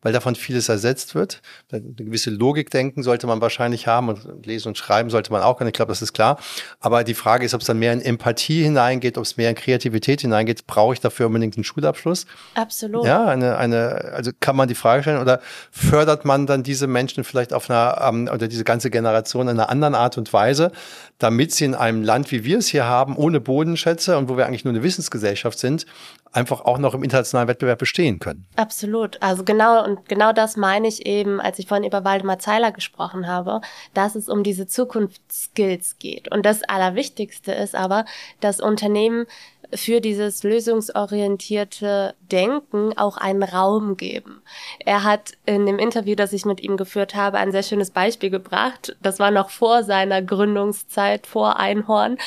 [0.00, 1.42] weil davon vieles ersetzt wird.
[1.70, 5.68] Eine gewisse Logikdenken sollte man wahrscheinlich haben und lesen und schreiben sollte man auch können.
[5.68, 6.38] Ich glaube, das ist klar.
[6.80, 9.56] Aber die Frage ist, ob es dann mehr in Empathie hineingeht, ob es mehr in
[9.56, 10.66] Kreativität hineingeht.
[10.66, 12.24] Brauche ich dafür unbedingt einen Schulabschluss?
[12.54, 12.77] Absolut.
[12.78, 13.06] Absolut.
[13.06, 15.40] Ja, eine, eine, also kann man die Frage stellen oder
[15.72, 19.68] fördert man dann diese Menschen vielleicht auf einer, ähm, oder diese ganze Generation in einer
[19.68, 20.70] anderen Art und Weise,
[21.18, 24.46] damit sie in einem Land, wie wir es hier haben, ohne Bodenschätze und wo wir
[24.46, 25.86] eigentlich nur eine Wissensgesellschaft sind,
[26.30, 28.46] einfach auch noch im internationalen Wettbewerb bestehen können.
[28.54, 29.20] Absolut.
[29.20, 33.26] Also genau, und genau das meine ich eben, als ich vorhin über Waldemar Zeiler gesprochen
[33.26, 33.60] habe,
[33.94, 36.30] dass es um diese Zukunftsskills geht.
[36.30, 38.04] Und das Allerwichtigste ist aber,
[38.40, 39.26] dass Unternehmen
[39.74, 44.42] für dieses lösungsorientierte Denken auch einen Raum geben.
[44.78, 48.30] Er hat in dem Interview, das ich mit ihm geführt habe, ein sehr schönes Beispiel
[48.30, 48.96] gebracht.
[49.02, 52.18] Das war noch vor seiner Gründungszeit, vor Einhorn.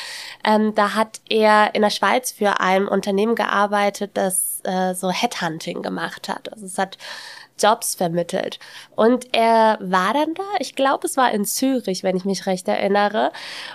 [0.44, 5.82] Ähm, da hat er in der Schweiz für ein Unternehmen gearbeitet, das äh, so Headhunting
[5.82, 6.52] gemacht hat.
[6.52, 6.98] Also es hat
[7.62, 8.58] Jobs vermittelt.
[8.96, 12.66] Und er war dann da, ich glaube, es war in Zürich, wenn ich mich recht
[12.68, 13.30] erinnere,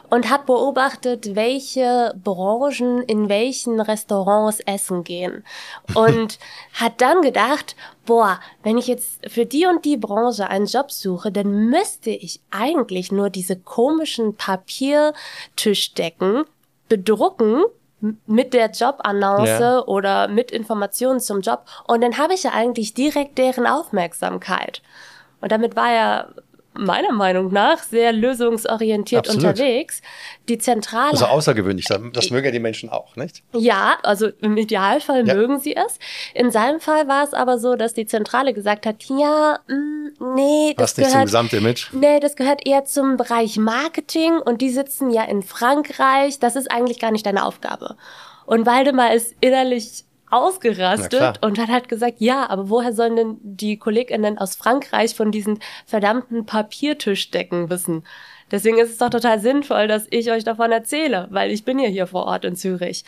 [0.10, 5.44] und hat beobachtet, welche Branchen in welchen Restaurants essen gehen.
[5.94, 6.40] Und
[6.74, 11.32] hat dann gedacht, boah, wenn ich jetzt für die und die Branche einen Job suche,
[11.32, 16.46] dann müsste ich eigentlich nur diese komischen Papiertischdecken
[16.90, 17.64] bedrucken
[18.26, 19.84] mit der Jobannonce ja.
[19.86, 24.82] oder mit Informationen zum Job und dann habe ich ja eigentlich direkt deren Aufmerksamkeit.
[25.42, 26.34] Und damit war er
[26.78, 29.50] meiner Meinung nach sehr lösungsorientiert Absolut.
[29.50, 30.02] unterwegs.
[30.48, 31.12] Die Zentrale.
[31.12, 33.44] Also außergewöhnlich, das mögen ja die Menschen auch, nicht?
[33.54, 35.34] Ja, also im Idealfall ja.
[35.34, 36.00] mögen sie es.
[36.34, 40.36] In seinem Fall war es aber so, dass die Zentrale gesagt hat, ja, mh, mm,
[40.36, 41.88] nee, das Passt nicht gehört, zum Gesamtimage.
[41.92, 46.40] Nee, das gehört eher zum Bereich Marketing und die sitzen ja in Frankreich.
[46.40, 47.98] Das ist eigentlich gar nicht deine Aufgabe.
[48.46, 53.78] Und Waldemar ist innerlich ausgerastet und hat halt gesagt, ja, aber woher sollen denn die
[53.78, 58.04] KollegInnen aus Frankreich von diesen verdammten Papiertischdecken wissen?
[58.52, 61.90] Deswegen ist es doch total sinnvoll, dass ich euch davon erzähle, weil ich bin ja
[61.90, 63.04] hier vor Ort in Zürich.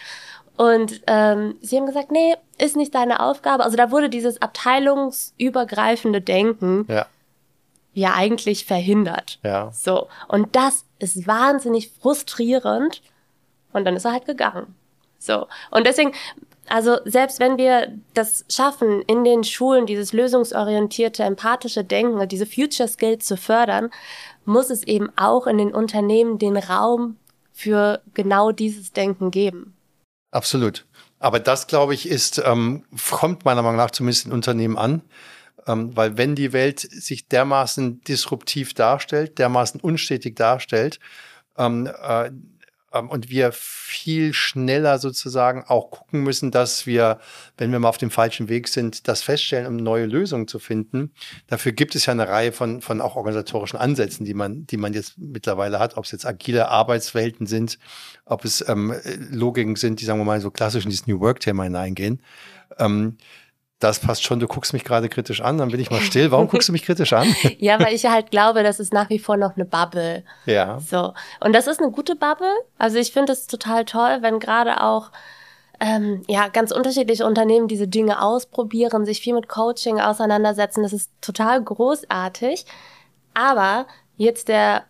[0.58, 3.64] Und ähm, sie haben gesagt, nee, ist nicht deine Aufgabe.
[3.64, 7.06] Also da wurde dieses abteilungsübergreifende Denken ja,
[7.94, 9.40] ja eigentlich verhindert.
[9.44, 9.72] Ja.
[9.72, 10.10] So.
[10.28, 13.02] Und das ist wahnsinnig frustrierend.
[13.72, 14.76] Und dann ist er halt gegangen.
[15.18, 15.48] So.
[15.72, 16.12] Und deswegen
[16.70, 22.88] also selbst wenn wir das schaffen, in den Schulen dieses lösungsorientierte, empathische Denken, diese Future
[22.88, 23.90] Skills zu fördern,
[24.46, 27.18] muss es eben auch in den Unternehmen den Raum
[27.52, 29.76] für genau dieses Denken geben.
[30.32, 30.86] Absolut.
[31.20, 35.02] Aber das, glaube ich, ist, ähm, kommt meiner Meinung nach zumindest in Unternehmen an.
[35.68, 41.00] Ähm, weil wenn die Welt sich dermaßen disruptiv darstellt, dermaßen unstetig darstellt,
[41.58, 42.32] ähm, äh,
[42.92, 47.20] und wir viel schneller sozusagen auch gucken müssen, dass wir,
[47.58, 51.12] wenn wir mal auf dem falschen Weg sind, das feststellen, um neue Lösungen zu finden.
[51.48, 54.94] Dafür gibt es ja eine Reihe von, von auch organisatorischen Ansätzen, die man, die man
[54.94, 57.78] jetzt mittlerweile hat, ob es jetzt agile Arbeitswelten sind,
[58.26, 58.94] ob es ähm,
[59.30, 62.22] Logiken sind, die, sagen wir mal, so klassisch in dieses New Work-Thema hineingehen.
[62.78, 63.18] Ähm,
[63.80, 66.32] das passt schon, du guckst mich gerade kritisch an, dann bin ich mal still.
[66.32, 67.34] Warum guckst du mich kritisch an?
[67.60, 70.24] ja, weil ich halt glaube, das ist nach wie vor noch eine Bubble.
[70.46, 70.80] Ja.
[70.80, 71.14] So.
[71.40, 72.54] Und das ist eine gute Bubble.
[72.78, 75.12] Also ich finde es total toll, wenn gerade auch
[75.80, 80.84] ähm, ja, ganz unterschiedliche Unternehmen diese Dinge ausprobieren, sich viel mit Coaching auseinandersetzen.
[80.84, 82.66] Das ist total großartig.
[83.34, 83.88] Aber
[84.18, 84.84] jetzt der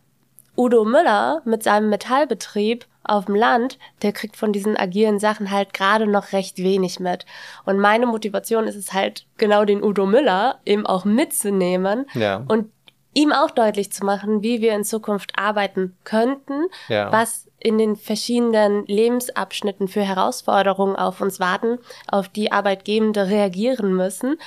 [0.58, 5.74] Udo Müller mit seinem Metallbetrieb auf dem Land, der kriegt von diesen agilen Sachen halt
[5.74, 7.26] gerade noch recht wenig mit.
[7.66, 12.44] Und meine Motivation ist es halt, genau den Udo Müller eben auch mitzunehmen ja.
[12.48, 12.72] und
[13.14, 17.12] ihm auch deutlich zu machen, wie wir in Zukunft arbeiten könnten, ja.
[17.12, 24.38] was in den verschiedenen Lebensabschnitten für Herausforderungen auf uns warten, auf die Arbeitgebende reagieren müssen.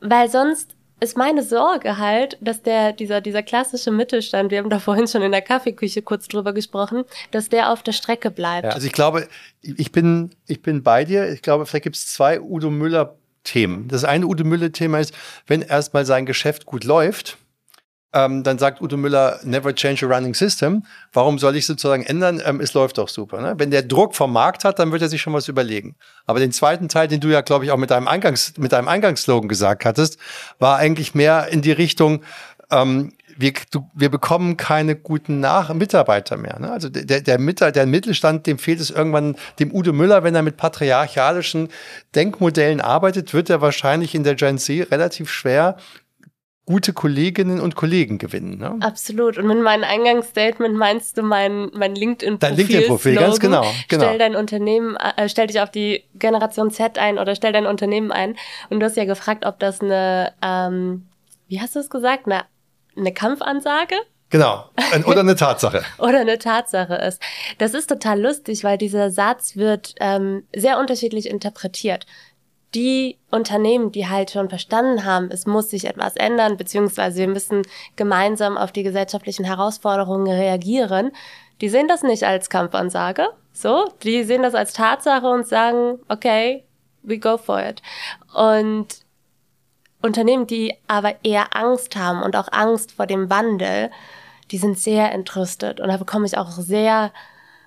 [0.00, 4.78] Weil sonst ist meine Sorge halt, dass der, dieser, dieser klassische Mittelstand, wir haben da
[4.78, 8.64] vorhin schon in der Kaffeeküche kurz drüber gesprochen, dass der auf der Strecke bleibt.
[8.64, 9.28] Ja, also ich glaube,
[9.62, 11.30] ich bin, ich bin bei dir.
[11.32, 13.88] Ich glaube, vielleicht gibt es zwei Udo Müller Themen.
[13.88, 15.14] Das eine Udo Müller Thema ist,
[15.46, 17.38] wenn erstmal sein Geschäft gut läuft,
[18.12, 20.84] ähm, dann sagt Udo Müller, never change a running system.
[21.12, 22.42] Warum soll ich sozusagen ändern?
[22.44, 23.40] Ähm, es läuft doch super.
[23.40, 23.54] Ne?
[23.58, 25.94] Wenn der Druck vom Markt hat, dann wird er sich schon was überlegen.
[26.26, 28.88] Aber den zweiten Teil, den du ja, glaube ich, auch mit deinem, Eingangs, mit deinem
[28.88, 30.18] Eingangsslogan gesagt hattest,
[30.58, 32.24] war eigentlich mehr in die Richtung,
[32.70, 36.58] ähm, wir, du, wir bekommen keine guten Nach Mitarbeiter mehr.
[36.58, 36.70] Ne?
[36.70, 37.38] Also der, der,
[37.70, 41.68] der Mittelstand, dem fehlt es irgendwann, dem Udo Müller, wenn er mit patriarchalischen
[42.14, 45.76] Denkmodellen arbeitet, wird er wahrscheinlich in der Gen Z relativ schwer
[46.70, 48.58] gute Kolleginnen und Kollegen gewinnen.
[48.58, 48.76] Ne?
[48.80, 49.38] Absolut.
[49.38, 52.38] Und mit meinem Eingangsstatement meinst du mein, mein LinkedIn-Profil?
[52.38, 54.04] Dein LinkedIn-Profil, ganz genau, genau.
[54.04, 58.12] Stell dein Unternehmen, äh, stell dich auf die Generation Z ein oder stell dein Unternehmen
[58.12, 58.36] ein.
[58.68, 61.08] Und du hast ja gefragt, ob das eine, ähm,
[61.48, 62.44] wie hast du es gesagt, eine,
[62.96, 63.96] eine Kampfansage?
[64.30, 64.70] Genau.
[65.06, 65.82] Oder eine Tatsache.
[65.98, 67.20] Oder eine Tatsache ist.
[67.58, 72.06] Das ist total lustig, weil dieser Satz wird ähm, sehr unterschiedlich interpretiert
[72.74, 77.62] die Unternehmen, die halt schon verstanden haben, es muss sich etwas ändern, beziehungsweise wir müssen
[77.96, 81.10] gemeinsam auf die gesellschaftlichen Herausforderungen reagieren,
[81.60, 86.64] die sehen das nicht als Kampfansage, so, die sehen das als Tatsache und sagen, okay,
[87.02, 87.82] we go for it.
[88.34, 88.86] Und
[90.02, 93.90] Unternehmen, die aber eher Angst haben und auch Angst vor dem Wandel,
[94.50, 95.80] die sind sehr entrüstet.
[95.80, 97.12] Und da bekomme ich auch sehr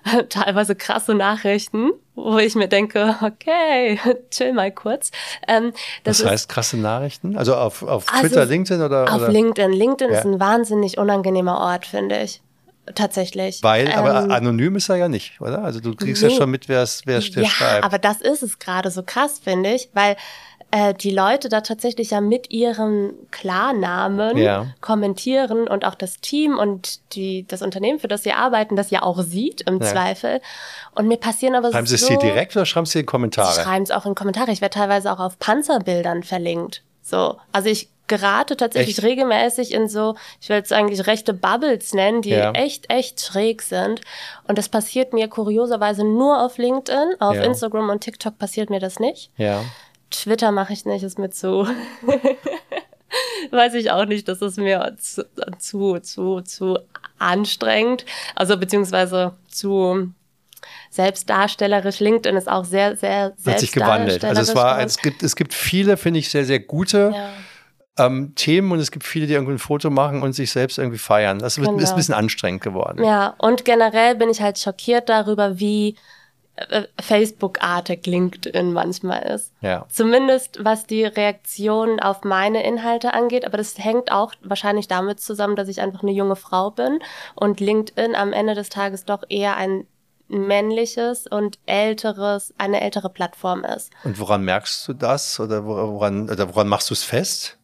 [0.28, 3.98] teilweise krasse Nachrichten, wo ich mir denke, okay,
[4.30, 5.10] chill mal kurz.
[5.48, 5.72] Ähm,
[6.04, 7.36] das Was heißt krasse Nachrichten?
[7.36, 9.04] Also auf, auf also Twitter, also LinkedIn oder?
[9.12, 9.28] Auf oder?
[9.30, 9.72] LinkedIn.
[9.72, 10.18] LinkedIn ja.
[10.18, 12.40] ist ein wahnsinnig unangenehmer Ort, finde ich.
[12.94, 13.62] Tatsächlich.
[13.62, 15.64] Weil, ähm, aber anonym ist er ja nicht, oder?
[15.64, 16.28] Also du kriegst nee.
[16.28, 17.82] ja schon mit, wer es wer es dir ja, schreibt.
[17.82, 20.16] aber das ist es gerade so krass, finde ich, weil
[20.76, 24.66] äh, die Leute da tatsächlich ja mit ihrem Klarnamen Ja.
[24.80, 29.02] kommentieren und auch das Team und die, das Unternehmen, für das sie arbeiten, das ja
[29.02, 29.86] auch sieht im Ja.
[29.92, 30.40] Zweifel.
[30.94, 32.08] Und mir passieren aber Schreiben Sie es so...
[32.08, 33.62] dir direkt oder schreiben Sie in Sie Kommentare?
[33.62, 34.50] schreiben es auch in Kommentare.
[34.50, 36.82] Ich werde teilweise auch auf Panzerbildern verlinkt.
[37.02, 39.06] So, also ich gerate tatsächlich Echt?
[39.06, 42.50] regelmäßig in so, ich will es eigentlich rechte Bubbles nennen, die Ja.
[42.52, 44.00] echt, echt schräg sind.
[44.46, 47.14] Und das passiert mir kurioserweise nur auf LinkedIn.
[47.20, 47.42] Auf Ja.
[47.44, 49.30] Instagram und TikTok passiert mir das nicht.
[49.38, 49.62] Ja.
[50.22, 51.66] Twitter mache ich nicht, ist mir zu.
[53.50, 55.24] Weiß ich auch nicht, das ist mir zu,
[55.58, 56.78] zu, zu, zu
[57.18, 58.04] anstrengend.
[58.34, 60.12] Also beziehungsweise zu
[60.90, 62.00] selbstdarstellerisch.
[62.00, 64.24] LinkedIn ist auch sehr, sehr Hat sich gewandelt.
[64.24, 68.06] Also es war, es gibt, es gibt viele, finde ich, sehr, sehr gute Ja.
[68.06, 70.98] ähm, Themen und es gibt viele, die irgendwie ein Foto machen und sich selbst irgendwie
[70.98, 71.38] feiern.
[71.38, 71.90] Das wird, ist Genau.
[71.90, 73.04] ein bisschen anstrengend geworden.
[73.04, 75.96] Ja, und generell bin ich halt schockiert darüber, wie
[77.00, 79.52] Facebook-artig LinkedIn manchmal ist.
[79.60, 79.86] Ja.
[79.88, 85.56] Zumindest was die Reaktion auf meine Inhalte angeht, aber das hängt auch wahrscheinlich damit zusammen,
[85.56, 87.00] dass ich einfach eine junge Frau bin
[87.34, 89.86] und LinkedIn am Ende des Tages doch eher ein
[90.28, 93.90] männliches und älteres, eine ältere Plattform ist.
[94.04, 97.58] Und woran merkst du das oder woran, oder woran machst du es fest?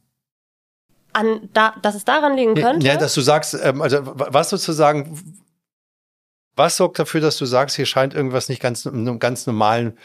[1.12, 2.86] An, da, dass es daran liegen könnte.
[2.86, 5.42] Ja, dass du sagst, ähm, also was sozusagen,
[6.56, 9.96] was sorgt dafür, dass du sagst, hier scheint irgendwas nicht ganz, ganz normalen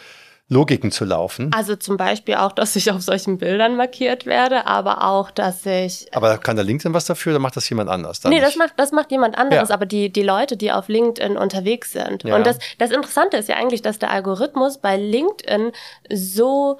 [0.47, 1.51] Logiken zu laufen?
[1.55, 6.05] also zum Beispiel auch, dass ich auf solchen Bildern markiert werde, aber auch, dass ich
[6.15, 8.19] Aber kann da LinkedIn was dafür oder macht das jemand anders?
[8.19, 9.73] Dann Nee, das macht, das macht jemand anderes, Ja.
[9.75, 12.23] aber die, die Leute, die auf LinkedIn unterwegs sind.
[12.25, 12.35] Ja.
[12.35, 15.71] Und das, das Interessante ist ja eigentlich, dass der Algorithmus bei LinkedIn
[16.13, 16.77] so,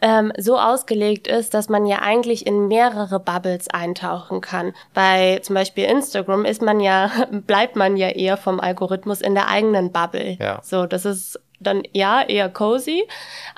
[0.00, 4.74] ähm, so ausgelegt ist, dass man ja eigentlich in mehrere Bubbles eintauchen kann.
[4.94, 9.48] Bei zum Beispiel Instagram ist man ja, bleibt man ja eher vom Algorithmus in der
[9.48, 10.36] eigenen Bubble.
[10.38, 10.60] Ja.
[10.62, 13.08] So, das ist dann ja eher cozy.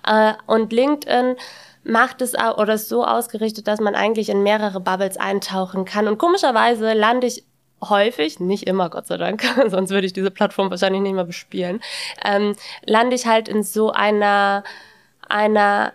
[0.07, 1.37] Äh, und LinkedIn
[1.85, 6.07] macht es au- oder ist so ausgerichtet, dass man eigentlich in mehrere Bubbles eintauchen kann.
[6.07, 7.44] Und komischerweise lande ich
[7.81, 11.81] häufig, nicht immer, Gott sei Dank, sonst würde ich diese Plattform wahrscheinlich nicht mehr bespielen,
[12.24, 14.64] ähm, lande ich halt in so einer,
[15.29, 15.92] einer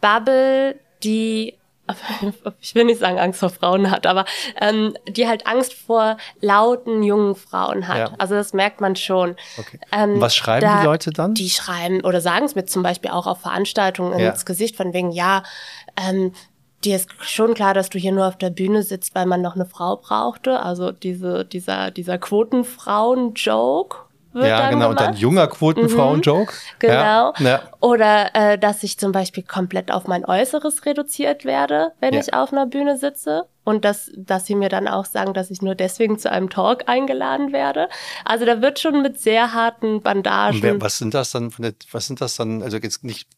[0.00, 1.54] Bubble, die
[2.60, 4.26] ich will nicht sagen Angst vor Frauen hat, aber
[4.60, 7.96] ähm, die halt Angst vor lauten jungen Frauen hat.
[7.96, 8.10] Ja.
[8.18, 9.36] Also das merkt man schon.
[9.56, 9.80] Okay.
[9.90, 11.32] Ähm, was schreiben da- die Leute dann?
[11.32, 14.30] Die schreiben oder sagen es mir zum Beispiel auch auf Veranstaltungen Ja.
[14.30, 15.42] ins Gesicht von wegen, ja,
[15.98, 16.32] ähm,
[16.84, 19.54] dir ist schon klar, dass du hier nur auf der Bühne sitzt, weil man noch
[19.54, 20.60] eine Frau brauchte.
[20.60, 23.96] Also diese, dieser, dieser Quotenfrauen-Joke
[24.38, 24.88] wird ja, dann genau.
[24.88, 25.14] Und gemacht.
[25.14, 26.52] dann junger Quotenfrauen-Joke.
[26.78, 27.32] Genau.
[27.38, 27.62] Ja.
[27.80, 32.20] Oder äh, dass ich zum Beispiel komplett auf mein Äußeres reduziert werde, wenn Ja.
[32.20, 33.44] ich auf einer Bühne sitze.
[33.64, 36.84] Und dass, dass sie mir dann auch sagen, dass ich nur deswegen zu einem Talk
[36.88, 37.88] eingeladen werde.
[38.24, 40.62] Also da wird schon mit sehr harten Und Bandagen.
[40.62, 41.50] wer, was sind das dann?
[41.50, 42.62] Von der, was sind das dann?
[42.62, 43.28] Also jetzt nicht.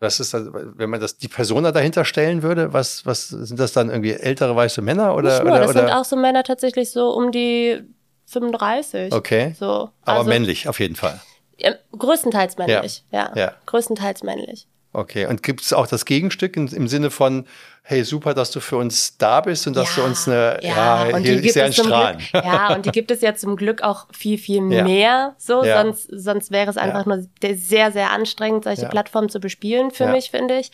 [0.00, 2.72] Was ist das, wenn man das die Persona dahinter stellen würde?
[2.72, 5.34] Was, was sind das dann irgendwie ältere weiße Männer oder?
[5.34, 5.80] Nicht nur, oder, das oder?
[5.86, 7.84] sind auch so Männer tatsächlich so um die
[8.32, 9.12] 35.
[9.12, 9.54] Okay.
[9.58, 9.90] So.
[10.04, 11.20] Aber also, männlich auf jeden Fall.
[11.58, 13.30] ja, größtenteils männlich, ja.
[13.34, 13.52] Ja.
[13.66, 14.66] Größtenteils männlich.
[14.94, 15.24] Okay.
[15.26, 17.46] Und gibt es auch das Gegenstück im, im Sinne von,
[17.82, 21.22] hey, super, dass du für uns da bist und dass du uns eine, ja, und
[21.22, 22.18] hier die ist gibt ja es ein Strahlen.
[22.18, 24.84] Glück, ja, und die gibt es ja zum Glück auch viel, viel Ja.
[24.84, 25.82] mehr, so, Ja.
[25.82, 27.16] sonst, sonst wäre es einfach Ja.
[27.16, 28.88] nur sehr, sehr anstrengend, solche Ja.
[28.88, 30.10] Plattformen zu bespielen für Ja.
[30.12, 30.70] mich, finde ich.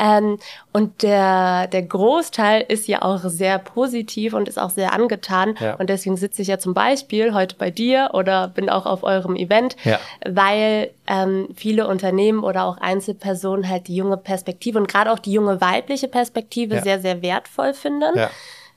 [0.00, 0.38] Ähm,
[0.72, 5.54] und der, der Großteil ist ja auch sehr positiv und ist auch sehr angetan.
[5.60, 5.74] Ja.
[5.74, 9.36] Und deswegen sitze ich ja zum Beispiel heute bei dir oder bin auch auf eurem
[9.36, 9.98] Event, Ja.
[10.26, 15.32] weil ähm, viele Unternehmen oder auch Einzelpersonen halt die junge Perspektive und gerade auch die
[15.32, 16.82] junge weibliche Perspektive Ja.
[16.82, 18.30] sehr, sehr wertvoll finden Ja.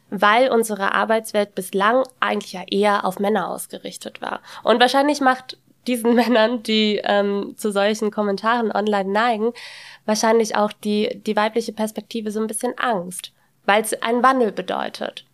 [0.09, 4.41] weil unsere Arbeitswelt bislang eigentlich ja eher auf Männer ausgerichtet war.
[4.63, 9.53] Und wahrscheinlich macht diesen Männern, die ähm, zu solchen Kommentaren online neigen,
[10.05, 13.31] wahrscheinlich auch die, die weibliche Perspektive so ein bisschen Angst,
[13.65, 15.25] weil es einen Wandel bedeutet.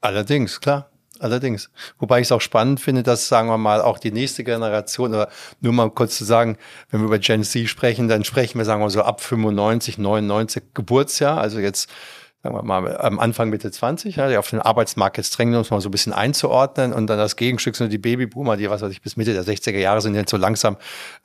[0.00, 0.88] Allerdings, klar.
[1.22, 1.70] Allerdings.
[2.00, 5.30] Wobei ich es auch spannend finde, dass, sagen wir mal, auch die nächste Generation, oder
[5.60, 6.58] nur mal kurz zu sagen,
[6.90, 10.74] wenn wir über Gen Z sprechen, dann sprechen wir, sagen wir so, ab 95, 99
[10.74, 11.88] Geburtsjahr, also jetzt,
[12.42, 15.60] sagen wir mal, am Anfang Mitte 20, ja, die auf den Arbeitsmarkt jetzt drängen, um
[15.60, 16.92] es mal so ein bisschen einzuordnen.
[16.92, 19.78] Und dann das Gegenstück sind die Babyboomer, die, was weiß ich, bis Mitte der 60er
[19.78, 20.76] Jahre sind, jetzt so langsam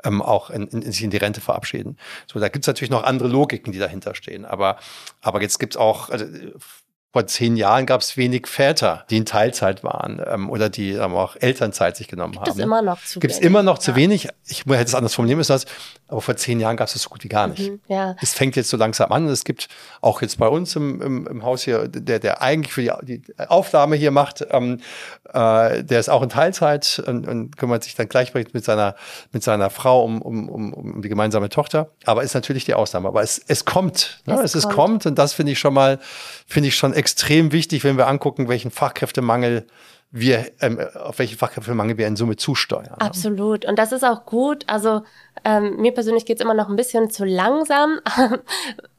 [0.04, 1.98] ähm, auch in, in, sich in die Rente verabschieden.
[2.32, 4.46] So, da gibt's natürlich noch andere Logiken, die dahinter stehen.
[4.46, 4.78] Aber,
[5.22, 6.26] aber jetzt gibt's auch, also,
[7.14, 11.16] vor zehn Jahren gab es wenig Väter, die in Teilzeit waren ähm, oder die ähm,
[11.16, 12.58] auch Elternzeit sich genommen Gibt haben.
[12.60, 13.48] es immer noch zu Gibt es wenig.
[13.50, 13.98] immer noch zu Ja.
[13.98, 14.28] wenig.
[14.46, 15.66] Ich hätte es anders formulieren müssen, als-
[16.08, 17.70] aber vor zehn Jahren gab es das so gut wie gar nicht.
[17.70, 18.16] Mhm, ja.
[18.22, 19.28] Es fängt jetzt so langsam an.
[19.28, 19.68] Es gibt
[20.02, 23.34] auch jetzt bei uns im, im, im Haus hier, der, der eigentlich für die, die
[23.50, 24.80] Aufnahme hier macht, ähm,
[25.34, 28.96] äh, der ist auch in Teilzeit und, und kümmert sich dann gleichberechtigt mit seiner,
[29.34, 31.92] mit seiner Frau um, um, um, um die gemeinsame Tochter.
[32.06, 33.10] Aber ist natürlich die Ausnahme.
[33.10, 34.22] Aber es, es kommt.
[34.26, 34.36] Ne?
[34.36, 34.76] Es Es, es kommt.
[34.76, 35.06] kommt.
[35.08, 36.00] Und das finde ich schon mal,
[36.46, 39.68] finde ich schon extrem wichtig, wenn wir angucken, welchen Fachkräftemangel
[40.12, 42.84] wir, ähm, auf welchen Fachkräftemangel wir in Summe zusteuern.
[42.84, 43.02] ne?
[43.02, 43.66] Absolut.
[43.66, 44.64] Und das ist auch gut.
[44.68, 45.02] Also
[45.44, 48.00] ähm, mir persönlich geht's immer noch ein bisschen zu langsam.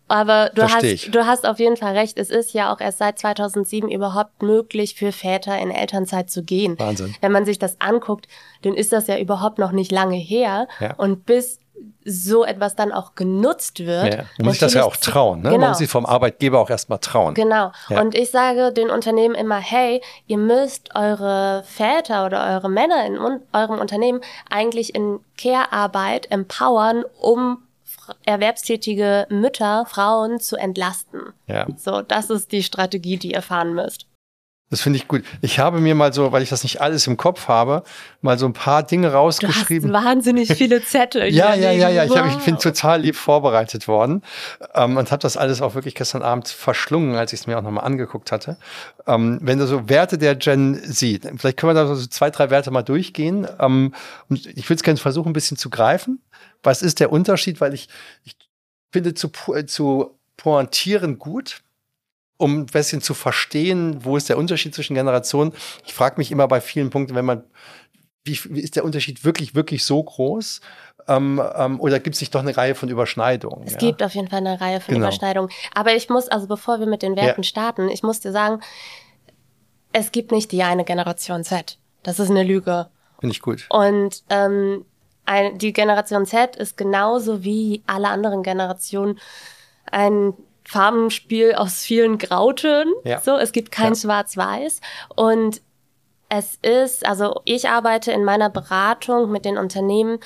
[0.09, 1.05] Aber du Versteh ich.
[1.07, 2.19] hast, du hast auf jeden Fall recht.
[2.19, 6.79] Es ist ja auch erst seit 2007 überhaupt möglich für Väter in Elternzeit zu gehen.
[6.79, 7.15] Wahnsinn.
[7.21, 8.27] Wenn man sich das anguckt,
[8.63, 10.67] dann ist das ja überhaupt noch nicht lange her.
[10.81, 10.95] Ja.
[10.95, 11.61] Und bis
[12.09, 14.15] so etwas dann auch genutzt wird.
[14.15, 14.25] Ja.
[14.39, 15.43] Man muss sich das ja auch trauen.
[15.43, 15.51] Ne?
[15.51, 15.61] Genau.
[15.61, 17.35] Man muss sich vom Arbeitgeber auch erstmal trauen.
[17.35, 17.73] Genau.
[17.89, 18.01] Ja.
[18.01, 23.19] Und ich sage den Unternehmen immer, hey, ihr müsst eure Väter oder eure Männer in
[23.19, 27.63] un eurem Unternehmen eigentlich in Care-Arbeit empowern, um
[28.25, 31.21] erwerbstätige Mütter, Frauen zu entlasten.
[31.47, 31.67] Ja.
[31.77, 34.07] So, das ist die Strategie, die ihr fahren müsst.
[34.71, 35.25] Das finde ich gut.
[35.41, 37.83] Ich habe mir mal so, weil ich das nicht alles im Kopf habe,
[38.21, 39.95] mal so ein paar Dinge Du rausgeschrieben.
[39.95, 41.33] hast wahnsinnig viele Zettel.
[41.33, 42.05] Ja, ja, ja, ja.
[42.05, 44.23] Ich, hab, ich bin total lieb vorbereitet worden
[44.75, 47.63] ähm, und habe das alles auch wirklich gestern Abend verschlungen, als ich es mir auch
[47.63, 48.59] nochmal angeguckt hatte.
[49.07, 52.51] Ähm, wenn du so Werte der Gen Z, vielleicht können wir da so zwei, drei
[52.51, 53.47] Werte mal durchgehen.
[53.59, 53.95] Ähm,
[54.29, 56.21] ich würde es gerne versuchen, ein bisschen zu greifen.
[56.63, 57.63] Was ist der Unterschied?
[57.63, 57.89] Weil ich,
[58.25, 58.37] ich
[58.93, 59.31] finde zu,
[59.67, 61.63] zu pointieren gut
[62.39, 65.53] um ein bisschen zu verstehen, wo ist der Unterschied zwischen Generationen.
[65.85, 67.45] Ich frage mich immer bei vielen Punkten, wenn man,
[68.25, 70.61] wie, wie ist der Unterschied wirklich, wirklich so groß?
[71.09, 73.67] Ähm, ähm, oder gibt es nicht doch eine Reihe von Überschneidungen?
[73.67, 73.79] Es ja?
[73.79, 75.07] gibt auf jeden Fall eine Reihe von Genau.
[75.07, 75.51] Überschneidungen.
[75.75, 77.49] Aber ich muss, also bevor wir mit den Werten Ja.
[77.49, 78.61] starten, ich muss dir sagen,
[79.93, 81.79] es gibt nicht die eine Generation Z.
[82.03, 82.89] Das ist eine Lüge.
[83.21, 83.67] Finde ich gut.
[83.71, 84.85] Und ähm,
[85.25, 89.19] ein, die Generation Z ist genauso wie alle anderen Generationen
[89.91, 90.35] ein
[90.69, 92.93] Farbenspiel aus vielen Grautönen.
[93.05, 93.21] Ja.
[93.21, 94.01] So, es gibt kein Ja.
[94.01, 94.81] Schwarz-Weiß.
[95.17, 95.63] Und
[96.29, 100.19] es ist, also ich arbeite in meiner Beratung mit den Unternehmen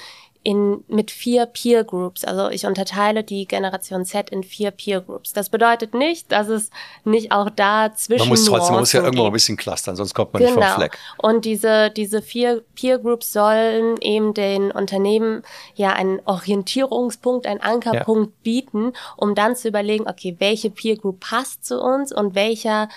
[0.44, 2.24] in, mit vier Peer Groups.
[2.24, 5.32] Also ich unterteile die Generation Z in vier Peer Groups.
[5.32, 6.70] Das bedeutet nicht, dass es
[7.04, 10.14] nicht auch da zwischen Man muss trotzdem, man muss ja irgendwo ein bisschen clustern, sonst
[10.14, 10.98] kommt man nicht vom Fleck.
[11.18, 15.42] Und diese, diese vier Peer Groups sollen eben den Unternehmen
[15.74, 21.64] ja einen Orientierungspunkt, einen Ankerpunkt bieten, um dann zu überlegen, okay, welche Peer Group passt
[21.64, 22.88] zu uns und welcher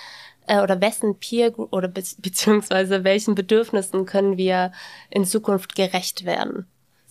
[0.48, 4.72] äh, oder wessen Peer Group oder be beziehungsweise welchen Bedürfnissen können wir
[5.10, 6.68] in Zukunft gerecht werden.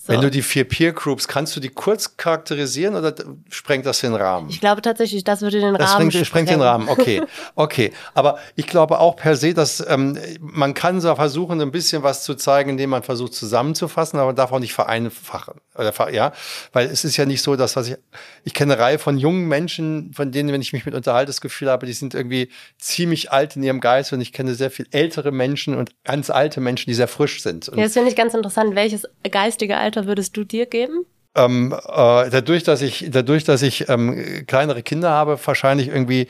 [0.06, 0.12] So.
[0.12, 3.14] Wenn du die vier Peer Groups, kannst du die kurz charakterisieren oder
[3.48, 4.50] sprengt das den Rahmen?
[4.50, 6.60] ich glaube tatsächlich, das würde den Das Rahmen sprengt, sprengt den.
[6.60, 7.22] Rahmen, okay.
[7.54, 7.90] Okay.
[8.12, 12.22] Aber ich glaube auch per se, dass ähm, man kann so versuchen, ein bisschen was
[12.22, 15.54] zu zeigen, indem man versucht zusammenzufassen, aber man darf auch nicht vereinfachen.
[15.74, 16.32] Oder, ja,
[16.74, 17.96] weil es ist ja nicht so, dass was ich,
[18.44, 21.40] ich kenne eine Reihe von jungen Menschen, von denen, wenn ich mich mit unterhalte, das
[21.40, 24.86] Gefühl habe, die sind irgendwie ziemlich alt in ihrem Geist und ich kenne sehr viel
[24.90, 27.70] ältere Menschen und ganz alte Menschen, die sehr frisch sind.
[27.70, 28.74] Und Ja, das finde ich ganz interessant.
[28.74, 31.06] Welches geistige Alter würdest du dir geben?
[31.34, 36.28] Ähm, äh, dadurch, dass ich, dadurch, dass ich ähm, kleinere Kinder habe, wahrscheinlich irgendwie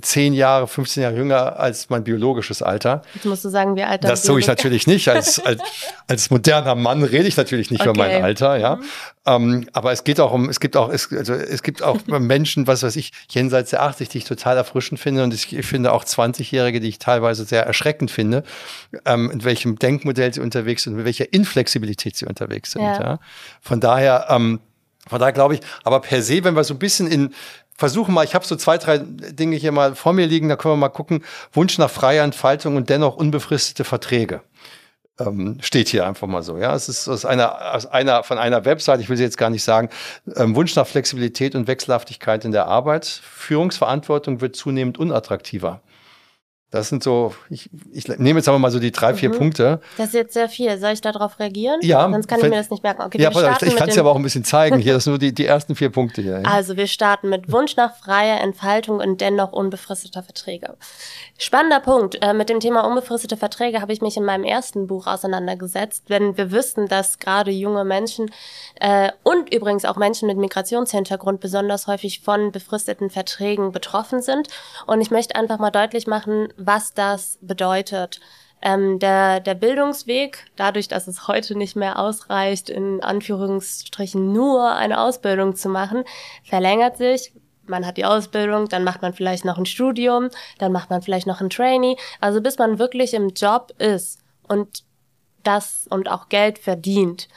[0.00, 3.02] 10 Jahre, 15 Jahre jünger als mein biologisches Alter.
[3.14, 5.08] Jetzt musst du sagen, wie alt Das tue ich natürlich nicht.
[5.08, 5.60] Als, als,
[6.06, 7.98] als moderner Mann rede ich natürlich nicht über Okay.
[7.98, 8.78] mein Alter, ja.
[9.26, 12.66] Ähm, aber es geht auch um, es gibt auch, es, also es gibt auch Menschen,
[12.66, 15.22] was weiß ich, jenseits der 80, die ich total erfrischend finde.
[15.22, 18.42] Und ich, ich finde auch 20-Jährige, die ich teilweise sehr erschreckend finde,
[19.04, 22.82] ähm, in welchem Denkmodell sie unterwegs sind, mit welcher Inflexibilität sie unterwegs sind.
[22.82, 23.00] Ja.
[23.00, 23.18] Ja.
[23.60, 24.60] Von daher, ähm,
[25.06, 27.34] von daher glaube ich, aber per se, wenn wir so ein bisschen in
[27.78, 30.72] versuchen mal, ich habe so zwei, drei Dinge hier mal vor mir liegen, da können
[30.72, 31.24] wir mal gucken.
[31.52, 34.42] Wunsch nach freier Entfaltung und dennoch unbefristete Verträge.
[35.20, 36.74] Ähm, steht hier einfach mal so, ja.
[36.74, 39.62] Es ist aus einer, aus einer, von einer Website, ich will sie jetzt gar nicht
[39.62, 39.88] sagen,
[40.36, 43.06] ähm, Wunsch nach Flexibilität und Wechselhaftigkeit in der Arbeit.
[43.06, 45.80] Führungsverantwortung wird zunehmend unattraktiver.
[46.70, 49.38] Das sind so, ich, ich nehme jetzt aber mal so die drei, vier Mhm.
[49.38, 49.80] Punkte.
[49.96, 50.76] Das ist jetzt sehr viel.
[50.78, 51.80] Soll ich darauf reagieren?
[51.82, 53.00] Ja, Sonst kann ich mir das nicht merken.
[53.02, 54.78] Okay, Ja, wir ich, starten ich kann es dir aber auch ein bisschen zeigen.
[54.78, 56.42] Hier, das sind nur die, die ersten vier Punkte hier.
[56.42, 56.50] Ja.
[56.50, 60.76] Also wir starten mit Wunsch nach freier Entfaltung und dennoch unbefristeter Verträge.
[61.38, 62.18] Spannender Punkt.
[62.20, 66.04] Äh, mit dem Thema unbefristete Verträge habe ich mich in meinem ersten Buch auseinandergesetzt.
[66.08, 68.30] Wenn wir wüssten, dass gerade junge Menschen
[68.80, 74.48] äh, und übrigens auch Menschen mit Migrationshintergrund besonders häufig von befristeten Verträgen betroffen sind.
[74.86, 78.20] Und ich möchte einfach mal deutlich machen, was das bedeutet.
[78.60, 85.00] Ähm, der, der Bildungsweg, dadurch, dass es heute nicht mehr ausreicht, in Anführungsstrichen nur eine
[85.00, 86.02] Ausbildung zu machen,
[86.42, 87.32] verlängert sich
[87.68, 91.26] man hat die Ausbildung, dann macht man vielleicht noch ein Studium, dann macht man vielleicht
[91.26, 91.96] noch ein Trainee.
[92.20, 94.84] Also bis man wirklich im Job ist und
[95.44, 97.28] das und auch Geld verdient.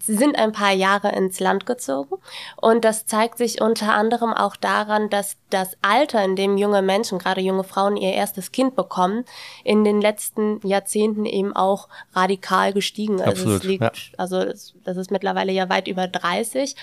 [0.00, 2.16] Sie sind ein paar Jahre ins Land gezogen
[2.56, 7.18] und das zeigt sich unter anderem auch daran, dass das Alter, in dem junge Menschen,
[7.18, 9.24] gerade junge Frauen, ihr erstes Kind bekommen,
[9.62, 13.20] in den letzten Jahrzehnten eben auch radikal gestiegen.
[13.20, 13.92] Also Absolut, es liegt, ja.
[14.18, 16.74] also das ist mittlerweile ja weit über 30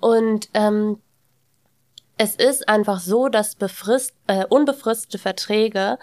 [0.00, 0.98] und ähm,
[2.16, 5.98] es ist einfach so, dass befrist, äh, unbefristete Verträge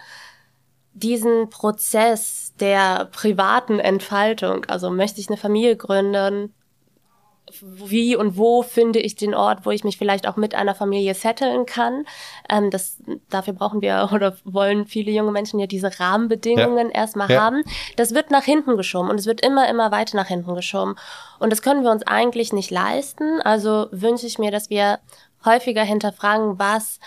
[0.94, 6.52] diesen Prozess der privaten Entfaltung, also möchte ich eine Familie gründen,
[7.60, 11.14] wie und wo finde ich den Ort, wo ich mich vielleicht auch mit einer Familie
[11.14, 12.06] setteln kann.
[12.48, 16.94] Ähm, das, dafür brauchen wir oder wollen viele junge Menschen ja diese Rahmenbedingungen ja.
[16.94, 17.40] erstmal ja.
[17.40, 17.62] haben.
[17.96, 20.96] Das wird nach hinten geschoben und es wird immer, immer weiter nach hinten geschoben.
[21.38, 23.40] Und das können wir uns eigentlich nicht leisten.
[23.42, 25.00] Also wünsche ich mir, dass wir
[25.44, 27.00] häufiger hinterfragen, was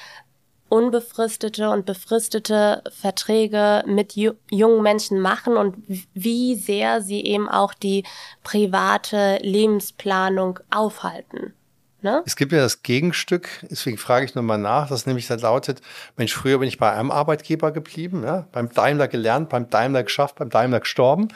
[0.69, 5.75] unbefristete und befristete Verträge mit jungen Menschen machen und
[6.13, 8.03] wie sehr sie eben auch die
[8.43, 11.53] private Lebensplanung aufhalten.
[12.05, 12.21] Ne?
[12.23, 15.81] Es gibt ja das Gegenstück, deswegen frage ich nochmal nach, das nämlich da lautet,
[16.17, 20.35] Mensch, früher bin ich bei einem Arbeitgeber geblieben, ja, beim Daimler gelernt, beim Daimler geschafft,
[20.35, 21.29] beim Daimler gestorben.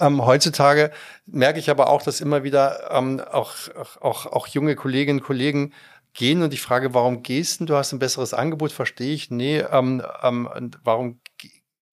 [0.00, 0.90] Ähm, heutzutage
[1.26, 3.54] merke ich aber auch, dass immer wieder ähm, auch,
[4.00, 5.72] auch, auch junge Kolleginnen und Kollegen
[6.16, 7.66] gehen und ich frage, warum gehst du?
[7.66, 9.30] Du hast ein besseres Angebot, verstehe ich.
[9.30, 10.48] Nee, ähm, ähm,
[10.82, 11.20] warum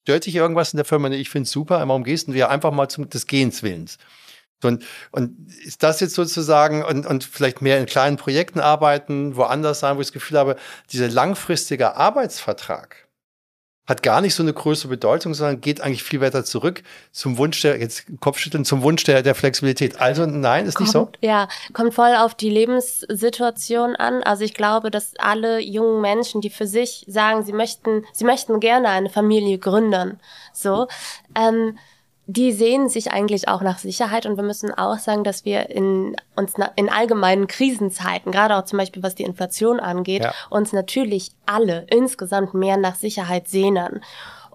[0.03, 1.09] stört dich irgendwas in der Firma?
[1.09, 1.87] Nee, ich finde es super.
[1.87, 2.33] Warum gehst du?
[2.33, 3.97] Ja, einfach mal zum des Gehens Willens.
[4.63, 9.81] Und, und ist das jetzt sozusagen und, und vielleicht mehr in kleinen Projekten arbeiten, woanders
[9.81, 10.55] sein, wo ich das Gefühl habe,
[10.91, 13.02] dieser langfristige Arbeitsvertrag,
[13.85, 17.61] hat gar nicht so eine größere Bedeutung, sondern geht eigentlich viel weiter zurück zum Wunsch
[17.61, 19.99] der, jetzt Kopfschütteln, zum Wunsch der, der Flexibilität.
[19.99, 21.09] Also nein, ist kommt, nicht so?
[21.19, 24.23] Ja, kommt voll auf die Lebenssituation an.
[24.23, 28.61] Also ich glaube, dass alle jungen Menschen, die für sich sagen, sie möchten, sie möchten
[28.61, 30.19] gerne eine Familie gründen,
[30.53, 30.87] so,
[31.35, 31.77] ähm,
[32.25, 36.15] die sehen sich eigentlich auch nach Sicherheit und wir müssen auch sagen, dass wir in
[36.35, 40.33] uns in allgemeinen Krisenzeiten, gerade auch zum Beispiel was die Inflation angeht, ja.
[40.49, 44.01] uns natürlich alle insgesamt mehr nach Sicherheit sehnen.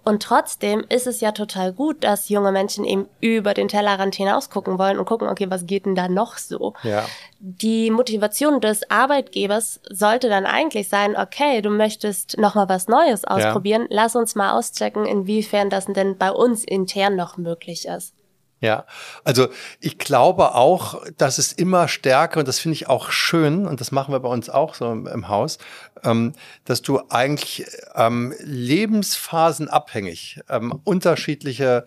[0.09, 4.48] Und trotzdem ist es ja total gut, dass junge Menschen eben über den Tellerrand hinaus
[4.48, 6.72] gucken wollen und gucken, okay, was geht denn da noch so?
[6.82, 7.04] Ja.
[7.40, 13.26] Die Motivation des Arbeitgebers sollte dann eigentlich sein, okay, du möchtest noch mal was Neues
[13.26, 13.88] ausprobieren, ja.
[13.90, 18.14] lass uns mal auschecken, inwiefern das denn bei uns intern noch möglich ist.
[18.61, 18.86] Ja,
[19.22, 19.48] also
[19.78, 23.92] ich glaube auch, dass es immer stärker, und das finde ich auch schön, und das
[23.92, 25.59] machen wir bei uns auch so im Haus,
[26.02, 26.32] ähm,
[26.64, 31.86] dass du eigentlich ähm, lebensphasenabhängig ähm, unterschiedliche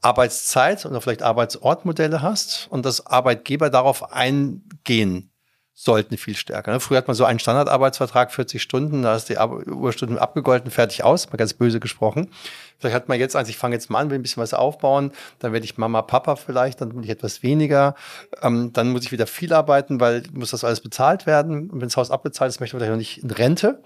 [0.00, 5.30] Arbeitszeit oder vielleicht Arbeitsortmodelle hast und dass Arbeitgeber darauf eingehen
[5.78, 6.72] sollten viel stärker.
[6.72, 6.80] Ne?
[6.80, 11.30] Früher hat man so einen Standardarbeitsvertrag, 40 Stunden, da ist die Überstunden abgegolten, fertig aus,
[11.30, 12.30] mal ganz böse gesprochen.
[12.78, 15.12] Vielleicht hat man jetzt eins, ich fange jetzt mal an, will ein bisschen was aufbauen,
[15.38, 17.94] dann werde ich Mama, Papa vielleicht, dann bin ich etwas weniger,
[18.40, 21.68] ähm, dann muss ich wieder viel arbeiten, weil muss das alles bezahlt werden.
[21.68, 23.82] Und wenn das Haus abbezahlt ist, möchte man vielleicht noch nicht in Rente,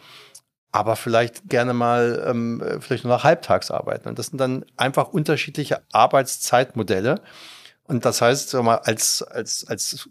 [0.71, 4.09] aber vielleicht gerne mal ähm, vielleicht nur noch halbtags arbeiten.
[4.09, 7.21] Und das sind dann einfach unterschiedliche Arbeitszeitmodelle.
[7.89, 10.09] Und das heißt, mal als, als, als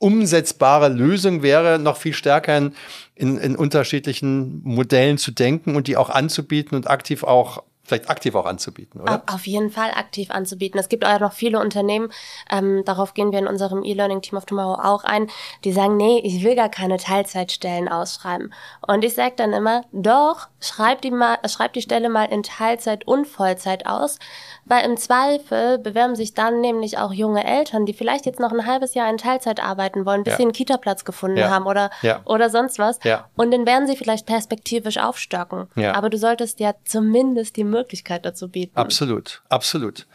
[0.00, 2.72] umsetzbare Lösung wäre, noch viel stärker in,
[3.14, 8.46] in, unterschiedlichen Modellen zu denken und die auch anzubieten und aktiv auch vielleicht aktiv auch
[8.46, 9.22] anzubieten, oder?
[9.26, 10.80] Auf jeden Fall aktiv anzubieten.
[10.80, 12.10] Es gibt auch noch viele Unternehmen,
[12.50, 15.28] ähm, darauf gehen wir in unserem E-Learning Team of Tomorrow auch ein,
[15.64, 18.54] die sagen, nee, ich will gar keine Teilzeitstellen ausschreiben.
[18.86, 23.06] Und ich sage dann immer, doch, schreib die, mal, schreib die Stelle mal in Teilzeit
[23.06, 24.18] und Vollzeit aus,
[24.64, 28.66] weil im Zweifel bewerben sich dann nämlich auch junge Eltern, die vielleicht jetzt noch ein
[28.66, 30.36] halbes Jahr in Teilzeit arbeiten wollen, bis ja.
[30.36, 31.50] sie einen Kita-Platz gefunden ja.
[31.50, 32.20] haben oder, ja.
[32.24, 33.00] oder sonst was.
[33.36, 35.68] Und dann werden sie vielleicht perspektivisch aufstocken.
[35.94, 37.79] Aber du solltest ja zumindest die Möglichkeit
[38.24, 38.76] dazu bieten.
[38.76, 40.06] Absolut, absolut.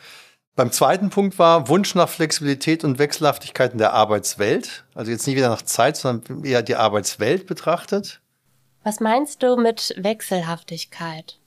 [0.56, 4.86] Beim zweiten Punkt war Wunsch nach Flexibilität und Wechselhaftigkeit in der Arbeitswelt.
[4.94, 8.22] Also jetzt nicht wieder nach Zeit, sondern eher die Arbeitswelt betrachtet.
[8.84, 11.40] Was meinst du mit Wechselhaftigkeit?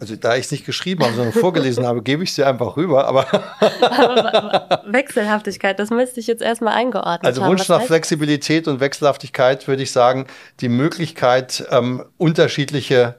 [0.00, 3.06] Also da ich es nicht geschrieben habe, sondern vorgelesen habe, gebe ich sie einfach rüber.
[3.06, 3.26] Aber,
[4.86, 7.50] Wechselhaftigkeit, das müsste ich jetzt erstmal eingeordnet also haben.
[7.50, 10.26] Also Wunsch nach Flexibilität und Wechselhaftigkeit würde ich sagen,
[10.60, 13.16] die Möglichkeit, ähm, unterschiedliche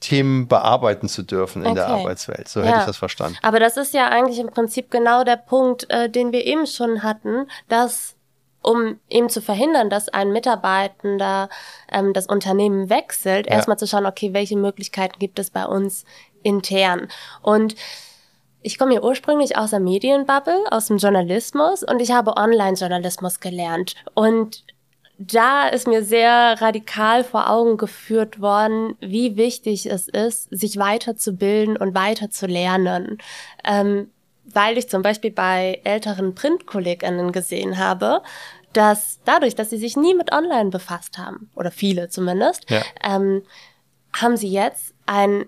[0.00, 1.76] Themen bearbeiten zu dürfen in okay.
[1.76, 2.48] der Arbeitswelt.
[2.48, 2.66] So ja.
[2.66, 3.38] hätte ich das verstanden.
[3.42, 7.02] Aber das ist ja eigentlich im Prinzip genau der Punkt, äh, den wir eben schon
[7.02, 8.14] hatten, dass
[8.60, 11.48] um eben zu verhindern, dass ein Mitarbeitender
[11.90, 13.54] ähm, das Unternehmen wechselt, ja.
[13.54, 16.04] erstmal zu schauen, okay, welche Möglichkeiten gibt es bei uns
[16.42, 17.08] intern.
[17.40, 17.76] Und
[18.60, 23.94] ich komme ja ursprünglich aus der Medienbubble, aus dem Journalismus und ich habe Online-Journalismus gelernt.
[24.14, 24.64] Und
[25.18, 31.76] da ist mir sehr radikal vor Augen geführt worden, wie wichtig es ist, sich weiterzubilden
[31.76, 33.18] und weiter zu lernen.
[33.64, 34.10] Ähm,
[34.44, 38.22] weil ich zum Beispiel bei älteren Printkolleginnen gesehen habe,
[38.72, 42.82] dass dadurch, dass sie sich nie mit Online befasst haben, oder viele zumindest, ja.
[43.02, 43.42] ähm,
[44.14, 45.46] haben sie jetzt ein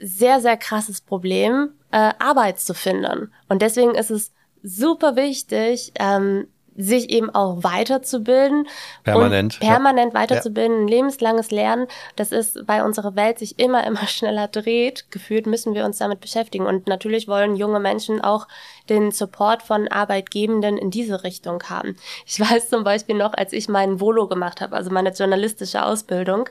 [0.00, 3.32] sehr, sehr krasses Problem, äh, Arbeit zu finden.
[3.48, 4.32] Und deswegen ist es
[4.62, 6.46] super wichtig, ähm,
[6.76, 8.66] sich eben auch weiterzubilden.
[9.04, 9.60] Permanent.
[9.60, 10.20] Permanent ja.
[10.20, 11.86] weiterzubilden, ein lebenslanges Lernen.
[12.16, 15.10] Das ist, weil unsere Welt sich immer, immer schneller dreht.
[15.10, 16.66] Gefühlt müssen wir uns damit beschäftigen.
[16.66, 18.46] Und natürlich wollen junge Menschen auch
[18.88, 21.96] den Support von Arbeitgebenden in diese Richtung haben.
[22.26, 26.48] Ich weiß zum Beispiel noch, als ich meinen Volo gemacht habe, also meine journalistische Ausbildung,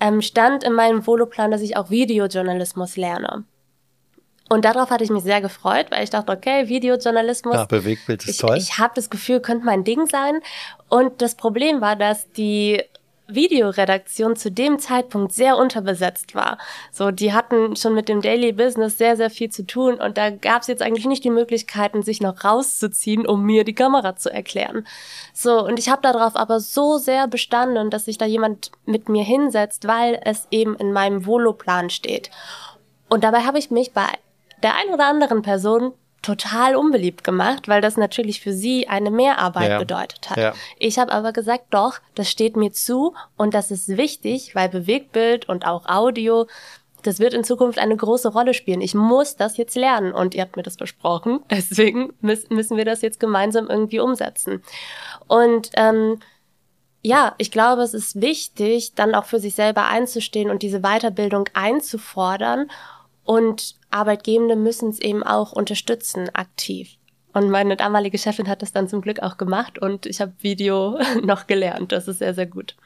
[0.00, 3.44] ähm, stand in meinem Voloplan, dass ich auch Videojournalismus lerne.
[4.48, 7.54] Und darauf hatte ich mich sehr gefreut, weil ich dachte, okay, Videojournalismus.
[7.54, 8.56] Ja, Bewegtbild ist ich, toll.
[8.56, 10.40] Ich habe das Gefühl, könnte mein Ding sein.
[10.88, 12.82] Und das Problem war, dass die
[13.28, 16.56] Videoredaktion zu dem Zeitpunkt sehr unterbesetzt war.
[16.90, 20.30] So, die hatten schon mit dem Daily Business sehr, sehr viel zu tun und da
[20.30, 24.32] gab es jetzt eigentlich nicht die Möglichkeiten, sich noch rauszuziehen, um mir die Kamera zu
[24.32, 24.86] erklären.
[25.34, 29.24] So, und ich habe darauf aber so sehr bestanden, dass sich da jemand mit mir
[29.24, 32.30] hinsetzt, weil es eben in meinem Voloplan steht.
[33.10, 34.08] Und dabei habe ich mich bei
[34.62, 35.92] der ein oder anderen Person
[36.22, 39.78] total unbeliebt gemacht, weil das natürlich für sie eine Mehrarbeit ja.
[39.78, 40.36] bedeutet hat.
[40.36, 40.52] Ja.
[40.78, 45.48] Ich habe aber gesagt, doch, das steht mir zu und das ist wichtig, weil Bewegtbild
[45.48, 46.46] und auch Audio,
[47.02, 48.80] das wird in Zukunft eine große Rolle spielen.
[48.80, 53.00] Ich muss das jetzt lernen und ihr habt mir das versprochen, deswegen müssen wir das
[53.00, 54.62] jetzt gemeinsam irgendwie umsetzen.
[55.28, 56.18] Und ähm,
[57.00, 61.48] ja, ich glaube, es ist wichtig, dann auch für sich selber einzustehen und diese Weiterbildung
[61.54, 62.68] einzufordern
[63.24, 66.96] und Arbeitgebende müssen es eben auch unterstützen, aktiv.
[67.32, 70.98] Und meine damalige Chefin hat das dann zum Glück auch gemacht und ich habe Video
[71.22, 71.92] noch gelernt.
[71.92, 72.76] Das ist sehr, sehr gut.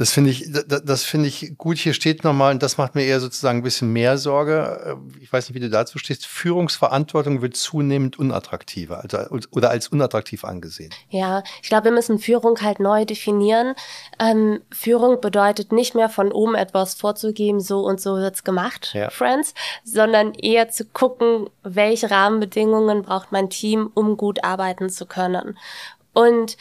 [0.00, 1.76] Das finde ich, das, finde ich gut.
[1.76, 4.96] Hier steht nochmal, und das macht mir eher sozusagen ein bisschen mehr Sorge.
[4.96, 6.24] Äh, ich weiß nicht, wie du dazu stehst.
[6.24, 9.18] Führungsverantwortung wird zunehmend unattraktiver also,
[9.50, 10.88] oder als unattraktiv angesehen.
[11.10, 13.74] Ja, ich glaube, wir müssen Führung halt neu definieren.
[14.18, 19.10] Ähm, Führung bedeutet nicht mehr von oben etwas vorzugeben, so und so wird's gemacht, ja.
[19.10, 19.52] Friends,
[19.84, 25.58] sondern eher zu gucken, welche Rahmenbedingungen braucht mein Team, um gut arbeiten zu können.
[26.14, 26.56] Und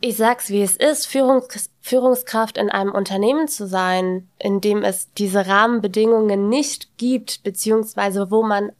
[0.00, 5.12] ich sag's wie es ist, Führungs Führungskraft in einem Unternehmen zu sein, in dem es
[5.14, 8.72] diese Rahmenbedingungen nicht gibt, beziehungsweise wo man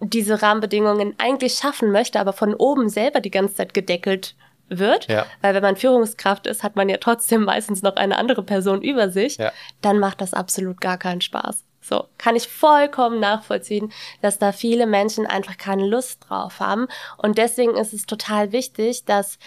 [0.00, 4.34] diese Rahmenbedingungen eigentlich schaffen möchte, aber von oben selber die ganze Zeit gedeckelt
[4.68, 5.26] wird, ja.
[5.40, 9.10] weil wenn man Führungskraft ist, hat man ja trotzdem meistens noch eine andere Person über
[9.10, 9.52] sich, ja.
[9.80, 11.64] dann macht das absolut gar keinen Spaß.
[11.80, 16.86] So, kann ich vollkommen nachvollziehen, dass da viele Menschen einfach keine Lust drauf haben.
[17.16, 19.38] Und deswegen ist es total wichtig, dass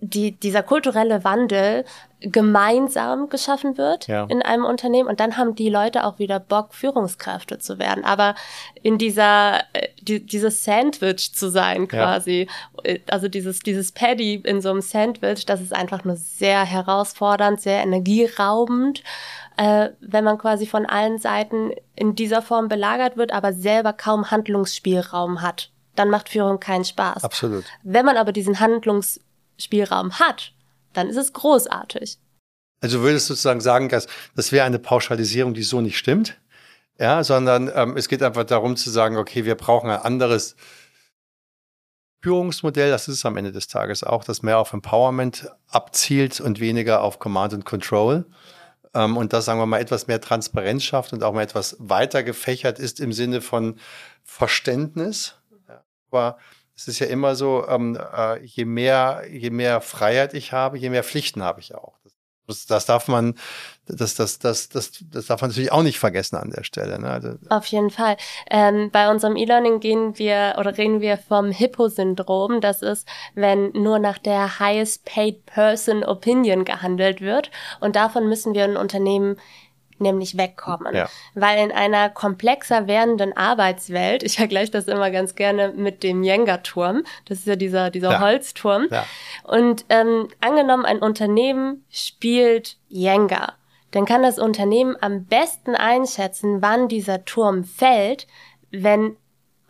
[0.00, 1.84] die, dieser kulturelle Wandel
[2.20, 4.24] gemeinsam geschaffen wird ja.
[4.24, 8.04] in einem Unternehmen und dann haben die Leute auch wieder Bock, Führungskräfte zu werden.
[8.04, 8.34] Aber
[8.82, 12.46] in dieser, äh, die, dieses Sandwich zu sein quasi,
[12.84, 12.96] ja.
[13.10, 17.82] also dieses, dieses Paddy in so einem Sandwich, das ist einfach nur sehr herausfordernd, sehr
[17.82, 19.02] energieraubend,
[19.56, 24.30] äh, wenn man quasi von allen Seiten in dieser Form belagert wird, aber selber kaum
[24.30, 25.70] Handlungsspielraum hat.
[25.96, 27.24] Dann macht Führung keinen Spaß.
[27.24, 27.64] Absolut.
[27.82, 29.20] Wenn man aber diesen Handlungs
[29.60, 30.52] Spielraum hat,
[30.92, 32.18] dann ist es großartig.
[32.80, 36.38] Also würdest du sozusagen sagen, dass das wäre eine Pauschalisierung, die so nicht stimmt,
[36.98, 40.56] ja, sondern ähm, es geht einfach darum zu sagen, okay, wir brauchen ein anderes
[42.22, 46.60] Führungsmodell, das ist es am Ende des Tages auch, das mehr auf Empowerment abzielt und
[46.60, 48.26] weniger auf Command and Control.
[48.94, 52.22] Ähm, und das, sagen wir mal, etwas mehr Transparenz schafft und auch mal etwas weiter
[52.22, 53.78] gefächert ist im Sinne von
[54.22, 55.36] Verständnis.
[55.68, 55.82] Ja.
[56.10, 56.38] Aber
[56.80, 60.88] es ist ja immer so, ähm, äh, je mehr, je mehr Freiheit ich habe, je
[60.88, 61.98] mehr Pflichten habe ich auch.
[62.46, 63.34] Das, das darf man,
[63.86, 66.98] das, das, das, das, das darf man natürlich auch nicht vergessen an der Stelle.
[66.98, 67.10] Ne?
[67.10, 68.16] Also, Auf jeden Fall.
[68.50, 72.62] Ähm, bei unserem E-Learning gehen wir oder reden wir vom Hippo-Syndrom.
[72.62, 77.50] Das ist, wenn nur nach der highest paid person Opinion gehandelt wird.
[77.80, 79.36] Und davon müssen wir in Unternehmen
[80.00, 80.94] nämlich wegkommen.
[80.94, 81.08] Ja.
[81.34, 87.04] Weil in einer komplexer werdenden Arbeitswelt, ich vergleiche das immer ganz gerne mit dem Jenga-Turm,
[87.26, 88.20] das ist ja dieser, dieser ja.
[88.20, 88.88] Holzturm.
[88.90, 89.06] Ja.
[89.44, 93.54] Und ähm, angenommen, ein Unternehmen spielt Jenga,
[93.90, 98.26] dann kann das Unternehmen am besten einschätzen, wann dieser Turm fällt,
[98.70, 99.16] wenn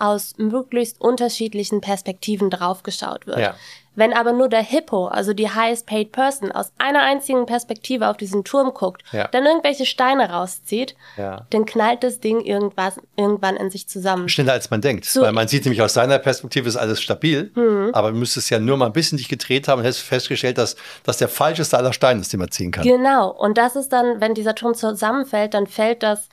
[0.00, 3.38] aus möglichst unterschiedlichen Perspektiven draufgeschaut wird.
[3.38, 3.54] Ja.
[3.96, 8.16] Wenn aber nur der Hippo, also die highest paid person, aus einer einzigen Perspektive auf
[8.16, 9.26] diesen Turm guckt, Ja.
[9.28, 11.46] dann irgendwelche Steine rauszieht, Ja.
[11.50, 14.28] dann knallt das Ding irgendwas, irgendwann in sich zusammen.
[14.28, 15.04] Schneller als man denkt.
[15.04, 17.90] So- Weil man sieht nämlich aus seiner Perspektive ist alles stabil, Mhm.
[17.92, 20.76] aber du müsstest ja nur mal ein bisschen dich gedreht haben und hättest festgestellt, dass
[21.04, 22.84] das der falscheste aller Steine ist, den man ziehen kann.
[22.84, 23.28] Genau.
[23.30, 26.28] Und das ist dann, wenn dieser Turm zusammenfällt, dann fällt das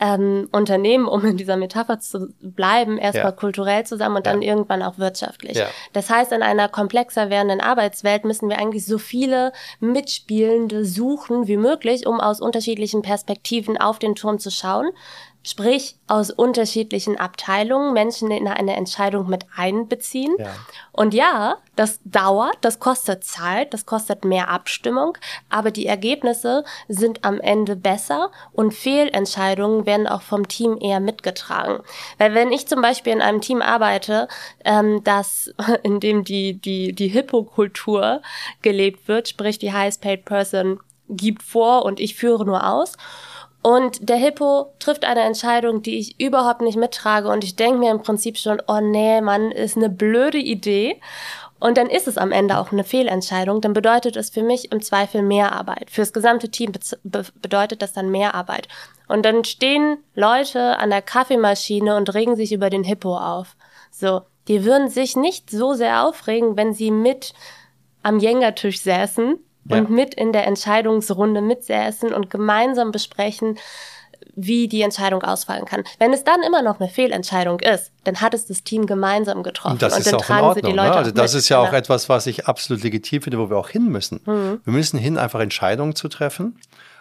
[0.00, 3.32] ähm, Unternehmen, um in dieser Metapher zu bleiben, erstmal Ja.
[3.32, 5.62] kulturell zusammen und dann irgendwann auch wirtschaftlich.
[5.92, 6.68] Das heißt, in einer
[7.12, 13.02] komplexer werdenden Arbeitswelt müssen wir eigentlich so viele Mitspielende suchen wie möglich, um aus unterschiedlichen
[13.02, 14.90] Perspektiven auf den Turm zu schauen.
[15.44, 20.34] Sprich, aus unterschiedlichen Abteilungen Menschen in eine Entscheidung mit einbeziehen.
[20.38, 20.54] Ja.
[20.92, 25.18] Und ja, das dauert, das kostet Zeit, das kostet mehr Abstimmung,
[25.48, 31.82] aber die Ergebnisse sind am Ende besser und Fehlentscheidungen werden auch vom Team eher mitgetragen.
[32.18, 34.28] Weil wenn ich zum Beispiel in einem Team arbeite,
[34.64, 38.22] ähm, das, in dem die, die, die Hippo-Kultur
[38.60, 40.78] gelebt wird, sprich die highest paid person
[41.08, 42.96] gibt vor und ich führe nur aus,
[43.62, 47.28] und der Hippo trifft eine Entscheidung, die ich überhaupt nicht mittrage.
[47.28, 51.00] Und ich denke mir im Prinzip schon, oh nee, Mann, ist eine blöde Idee.
[51.60, 53.60] Und dann ist es am Ende auch eine Fehlentscheidung.
[53.60, 55.92] Dann bedeutet es für mich im Zweifel mehr Arbeit.
[55.92, 56.72] Fürs gesamte Team
[57.04, 58.66] be bedeutet das dann mehr Arbeit.
[59.06, 63.54] Und dann stehen Leute an der Kaffeemaschine und regen sich über den Hippo auf.
[63.92, 67.32] So, die würden sich nicht so sehr aufregen, wenn sie mit
[68.02, 69.78] am Jengertisch säßen Ja.
[69.78, 73.58] und mit in der Entscheidungsrunde mitsäßen und gemeinsam besprechen,
[74.34, 75.84] wie die Entscheidung ausfallen kann.
[75.98, 79.74] Wenn es dann immer noch eine Fehlentscheidung ist, dann hat es das Team gemeinsam getroffen
[79.74, 80.76] Und das ist dann auch in tragen sie die Ordnung.
[80.76, 80.96] Leute Ne?
[80.96, 83.68] Also auch das ist ja auch etwas, was ich absolut legitim finde, wo wir auch
[83.68, 84.20] hin müssen.
[84.24, 84.60] Mhm.
[84.64, 86.56] Wir müssen hin, einfach Entscheidungen zu treffen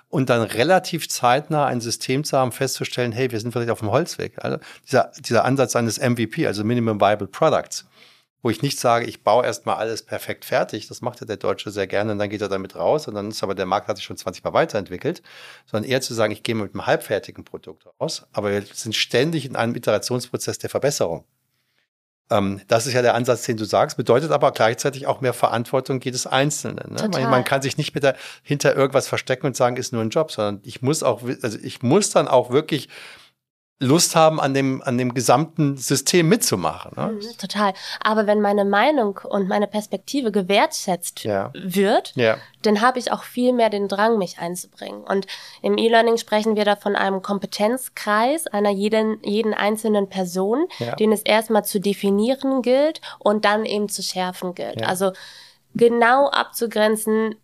[0.10, 3.92] und dann relativ zeitnah ein System zu haben, festzustellen, hey, wir sind vielleicht auf dem
[3.92, 4.34] Holzweg.
[4.44, 7.86] Also dieser, dieser Ansatz eines MVP, also Minimum Viable Products,
[8.42, 11.70] wo ich nicht sage, ich baue erstmal alles perfekt fertig, das macht ja der Deutsche
[11.72, 13.98] sehr gerne und dann geht er damit raus und dann ist aber der Markt hat
[13.98, 15.22] sich schon 20 Mal weiterentwickelt,
[15.66, 19.46] sondern eher zu sagen, ich gehe mit einem halbfertigen Produkt raus, aber wir sind ständig
[19.46, 21.26] in einem Iterationsprozess der Verbesserung.
[22.32, 26.00] Ähm, das ist ja der Ansatz, den du sagst, bedeutet aber gleichzeitig auch mehr Verantwortung
[26.02, 26.94] jedes Einzelnen.
[26.94, 27.10] Ne?
[27.12, 30.10] Man, man kann sich nicht mit der, hinter irgendwas verstecken und sagen, ist nur ein
[30.10, 32.88] Job, sondern ich muss auch, also ich muss dann auch wirklich
[33.84, 36.92] Lust haben, an dem, an dem gesamten System mitzumachen.
[36.96, 37.14] Ne?
[37.14, 37.74] Mhm, Total.
[38.00, 41.50] Aber wenn meine Meinung und meine Perspektive gewertschätzt Ja.
[41.56, 42.38] wird, Ja.
[42.62, 45.02] dann habe ich auch viel mehr den Drang, mich einzubringen.
[45.04, 45.26] Und
[45.64, 50.96] im E-Learning sprechen wir da von einem Kompetenzkreis einer jeden, jeden einzelnen Person, Ja.
[50.96, 54.84] den es erstmal zu definieren gilt und dann eben zu schärfen gilt.
[54.86, 55.12] Also
[55.74, 57.36] genau abzugrenzen,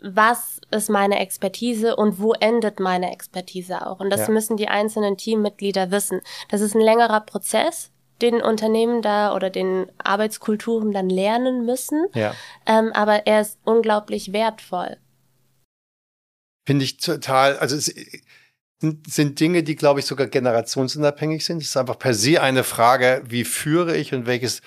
[0.00, 4.00] was ist meine Expertise und wo endet meine Expertise auch.
[4.00, 4.30] Und das Ja.
[4.30, 6.20] müssen die einzelnen Teammitglieder wissen.
[6.48, 7.90] Das ist ein längerer Prozess,
[8.22, 12.06] den Unternehmen da oder den Arbeitskulturen dann lernen müssen.
[12.14, 12.34] Ja.
[12.66, 14.96] Ähm, aber er ist unglaublich wertvoll.
[16.66, 17.94] Finde ich total, also es
[18.80, 21.62] sind, sind Dinge, die, glaube ich, sogar generationsunabhängig sind.
[21.62, 24.62] Es ist einfach per se eine Frage, wie führe ich und welches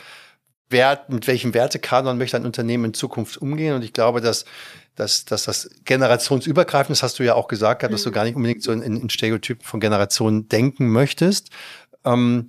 [0.69, 3.75] Wert, mit welchem Wertekanon möchte ein Unternehmen in Zukunft umgehen.
[3.75, 4.45] Und ich glaube, dass,
[4.95, 8.63] dass, dass das generationsübergreifend, das hast du ja auch gesagt, dass du gar nicht unbedingt
[8.63, 11.49] so in, in Stereotypen von Generationen denken möchtest.
[12.05, 12.47] Ähm,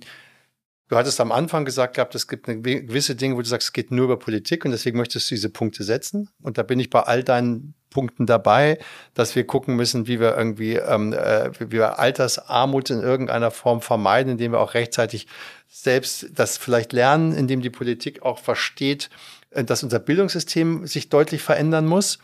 [0.91, 3.71] Du hattest am Anfang gesagt gehabt, es gibt eine gewisse Dinge, wo du sagst, es
[3.71, 6.27] geht nur über Politik und deswegen möchtest du diese Punkte setzen.
[6.41, 8.77] Und da bin ich bei all deinen Punkten dabei,
[9.13, 13.79] dass wir gucken müssen, wie wir irgendwie, ähm, äh, wie wir Altersarmut in irgendeiner Form
[13.79, 15.27] vermeiden, indem wir auch rechtzeitig
[15.69, 19.09] selbst das vielleicht lernen, indem die Politik auch versteht,
[19.51, 22.19] äh, dass unser Bildungssystem sich deutlich verändern muss.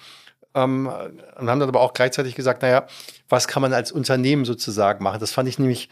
[0.54, 2.86] Ähm, und haben dann aber auch gleichzeitig gesagt, naja,
[3.30, 5.22] was kann man als Unternehmen sozusagen machen?
[5.22, 5.88] Das fand ich nämlich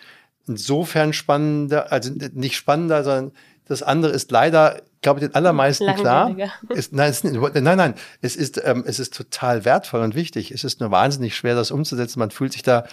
[0.47, 3.31] insofern spannender, also nicht spannender, sondern
[3.65, 6.35] das andere ist leider, glaube ich, den allermeisten klar.
[6.69, 10.51] Ist, nein, es, nein, nein, es ist, ähm, es ist total wertvoll und wichtig.
[10.51, 12.19] Es ist nur wahnsinnig schwer, das umzusetzen.
[12.19, 12.85] Man fühlt sich da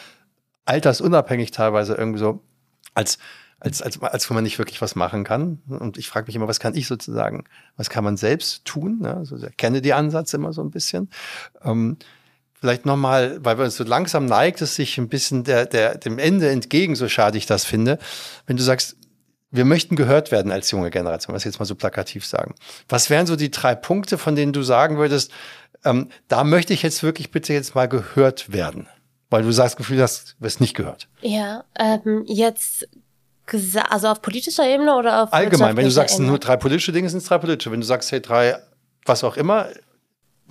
[0.64, 2.42] altersunabhängig teilweise irgendwie so,
[2.94, 3.18] als,
[3.60, 5.60] als, als, als wenn man nicht wirklich was machen kann.
[5.68, 7.44] Und ich frage mich immer, was kann ich sozusagen,
[7.76, 9.00] was kann man selbst tun?
[9.00, 9.14] Ne?
[9.14, 11.10] Also der Kennedy-Ansatz immer so ein bisschen.
[11.62, 11.98] Ähm,
[12.62, 16.20] vielleicht nochmal, weil wir uns so langsam neigt es sich ein bisschen der, der, dem
[16.20, 17.98] Ende entgegen, so schade ich das finde.
[18.46, 18.94] Wenn du sagst,
[19.50, 22.54] wir möchten gehört werden als junge Generation, was ich jetzt mal so plakativ sagen.
[22.88, 25.32] Was wären so die drei Punkte, von denen du sagen würdest,
[25.84, 28.86] ähm, da möchte ich jetzt wirklich bitte jetzt mal gehört werden?
[29.28, 31.08] Weil du sagst, Gefühl hast, du wirst nicht gehört.
[31.20, 32.86] Ja, ähm, jetzt
[33.90, 36.28] also auf politischer Ebene oder auf Allgemein, wenn du sagst, Ebene?
[36.28, 37.72] nur drei politische Dinge, sind es drei politische.
[37.72, 38.56] Wenn du sagst, hey, drei,
[39.04, 39.66] was auch immer,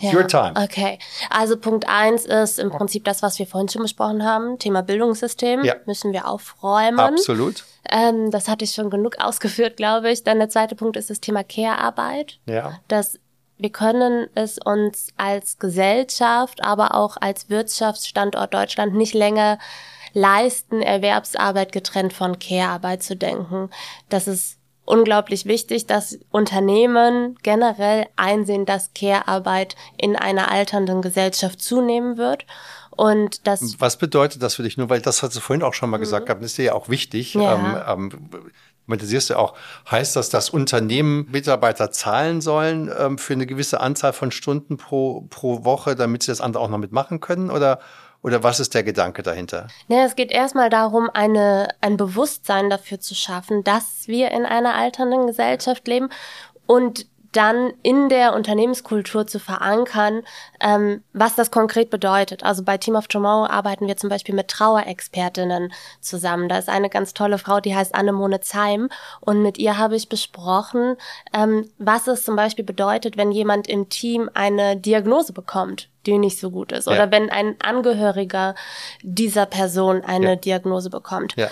[0.02, 0.54] your time.
[0.56, 0.98] Okay,
[1.30, 4.58] also Punkt eins ist im Prinzip das, was wir vorhin schon besprochen haben.
[4.60, 5.76] Thema Bildungssystem Ja.
[5.86, 7.00] müssen wir aufräumen.
[7.00, 7.64] Absolut.
[7.90, 10.24] Ähm, das hatte ich schon genug ausgeführt, glaube ich.
[10.24, 12.40] Dann der zweite Punkt ist das Thema Care-Arbeit.
[12.46, 12.80] Ja.
[12.88, 13.20] dass
[13.58, 19.60] wir können es uns als Gesellschaft, aber auch als Wirtschaftsstandort Deutschland nicht länger
[20.14, 23.70] leisten, Erwerbsarbeit getrennt von Care-Arbeit zu denken.
[24.10, 32.18] Das ist unglaublich wichtig, dass Unternehmen generell einsehen, dass Care-Arbeit in einer alternden Gesellschaft zunehmen
[32.18, 32.46] wird.
[32.92, 34.78] Und das Was bedeutet das für dich?
[34.78, 36.02] Nur weil das hast du vorhin auch schon mal mhm.
[36.02, 37.34] gesagt gehabt, ist dir ja auch wichtig.
[37.34, 37.94] Ja.
[37.94, 38.30] Ähm, ähm,
[38.88, 39.56] Monetisierst du auch,
[39.90, 45.22] heißt das, dass Unternehmen Mitarbeiter zahlen sollen ähm, für eine gewisse Anzahl von Stunden pro,
[45.30, 47.52] pro Woche, damit sie das andere auch noch mitmachen können?
[47.52, 47.80] Oder
[48.24, 49.68] oder was ist der Gedanke dahinter?
[49.88, 54.76] Ja, es geht erstmal darum, eine, ein Bewusstsein dafür zu schaffen, dass wir in einer
[54.76, 56.10] alternden Gesellschaft leben
[56.68, 60.24] und dann in der Unternehmenskultur zu verankern,
[60.60, 62.44] ähm, was das konkret bedeutet.
[62.44, 65.72] Also bei Team of Tomorrow arbeiten wir zum Beispiel mit Trauerexpertinnen
[66.02, 66.50] zusammen.
[66.50, 68.90] Da ist eine ganz tolle Frau, die heißt Annemone Zeim
[69.22, 70.98] und mit ihr habe ich besprochen,
[71.34, 76.40] ähm, was es zum Beispiel bedeutet, wenn jemand im Team eine Diagnose bekommt die nicht
[76.40, 76.88] so gut ist.
[76.88, 76.94] Ja.
[76.94, 78.56] Oder wenn ein Angehöriger
[79.04, 80.36] dieser Person eine ja.
[80.36, 81.36] Diagnose bekommt.
[81.36, 81.48] Ja.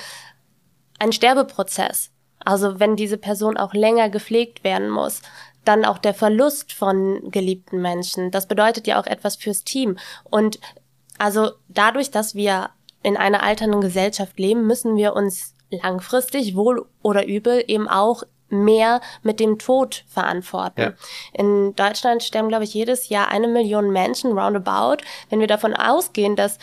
[0.97, 2.09] Ein Sterbeprozess.
[2.43, 5.21] Also wenn diese Person auch länger gepflegt werden muss
[5.65, 8.31] dann auch der Verlust von geliebten Menschen.
[8.31, 9.97] Das bedeutet ja auch etwas fürs Team.
[10.23, 10.59] Und
[11.17, 12.69] also dadurch, dass wir
[13.03, 19.01] in einer alternden Gesellschaft leben, müssen wir uns langfristig, wohl oder übel, eben auch mehr
[19.21, 20.81] mit dem Tod verantworten.
[20.81, 20.93] Ja.
[21.33, 25.03] In Deutschland sterben, glaube ich, jedes Jahr eine Million Menschen roundabout.
[25.29, 26.57] Wenn wir davon ausgehen, dass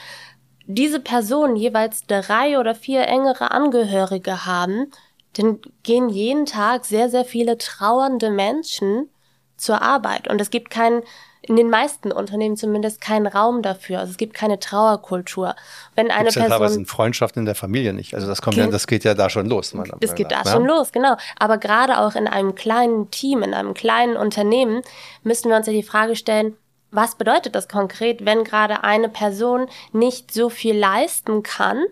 [0.66, 4.90] diese Personen jeweils drei oder vier engere Angehörige haben,
[5.38, 9.08] dann gehen jeden Tag sehr, sehr viele trauernde Menschen
[9.56, 10.28] zur Arbeit.
[10.28, 11.02] Und es gibt keinen,
[11.42, 14.00] in den meisten Unternehmen zumindest keinen Raum dafür.
[14.00, 15.54] Also es gibt keine Trauerkultur.
[15.94, 16.68] Wenn eine Gibt's Person.
[16.68, 18.14] sind Freundschaften in der Familie nicht.
[18.14, 19.74] Also das kommt ja, das geht ja da schon los.
[20.00, 20.50] Es geht da ja?
[20.50, 21.16] schon los, genau.
[21.38, 24.82] Aber gerade auch in einem kleinen Team, in einem kleinen Unternehmen
[25.22, 26.56] müssen wir uns ja die Frage stellen,
[26.90, 31.84] was bedeutet das konkret, wenn gerade eine Person nicht so viel leisten kann,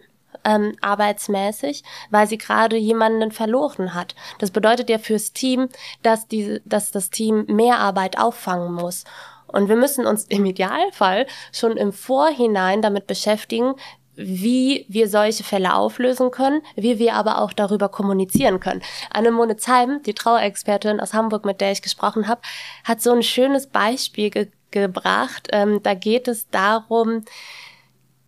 [0.44, 4.14] ähm, arbeitsmäßig, weil sie gerade jemanden verloren hat.
[4.38, 5.68] Das bedeutet ja fürs Team,
[6.02, 9.04] dass, diese, dass das Team mehr Arbeit auffangen muss.
[9.46, 13.74] Und wir müssen uns im Idealfall schon im Vorhinein damit beschäftigen,
[14.16, 18.82] wie wir solche Fälle auflösen können, wie wir aber auch darüber kommunizieren können.
[19.10, 22.40] Annemone Zeim, die Trauerexpertin aus Hamburg, mit der ich gesprochen habe,
[22.84, 25.46] hat so ein schönes Beispiel ge gebracht.
[25.52, 27.24] Ähm, da geht es darum,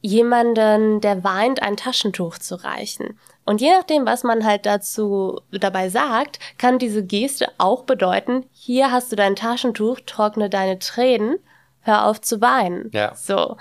[0.06, 3.18] jemanden, der weint, ein Taschentuch zu reichen.
[3.44, 8.90] Und je nachdem, was man halt dazu dabei sagt, kann diese Geste auch bedeuten, hier
[8.90, 11.38] hast du dein Taschentuch, trockne deine Tränen,
[11.80, 12.90] hör auf zu weinen.
[12.92, 13.14] Ja.
[13.14, 13.56] So.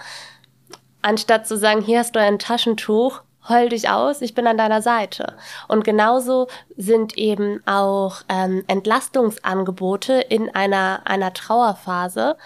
[1.02, 4.82] Anstatt zu sagen, hier hast du ein Taschentuch, heul dich aus, ich bin an deiner
[4.82, 5.36] Seite.
[5.68, 12.38] Und genauso sind eben auch ähm, Entlastungsangebote in einer, einer Trauerphase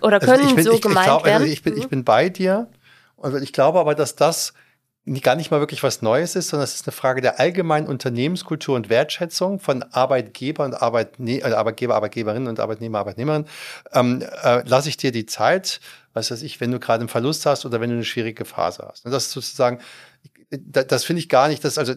[0.00, 1.42] oder also können also bin, so ich, gemeint ich glaub, werden.
[1.42, 1.88] Also ich, bin, ich mhm.
[1.88, 2.68] bin bei dir
[3.16, 4.54] und ich glaube aber, dass das
[5.22, 8.76] gar nicht mal wirklich was Neues ist, sondern es ist eine Frage der allgemeinen Unternehmenskultur
[8.76, 13.48] und Wertschätzung von Arbeitgeber und Arbeitne äh, Arbeitgeber, Arbeitgeberinnen und Arbeitnehmer, Arbeitnehmerinnen.
[13.92, 15.80] Ähm, äh, lasse ich dir die Zeit,
[16.12, 18.86] was weiß ich, wenn du gerade einen Verlust hast oder wenn du eine schwierige Phase
[18.88, 19.06] hast.
[19.06, 19.80] Und das ist sozusagen,
[20.50, 21.94] das, das finde ich gar nicht, das also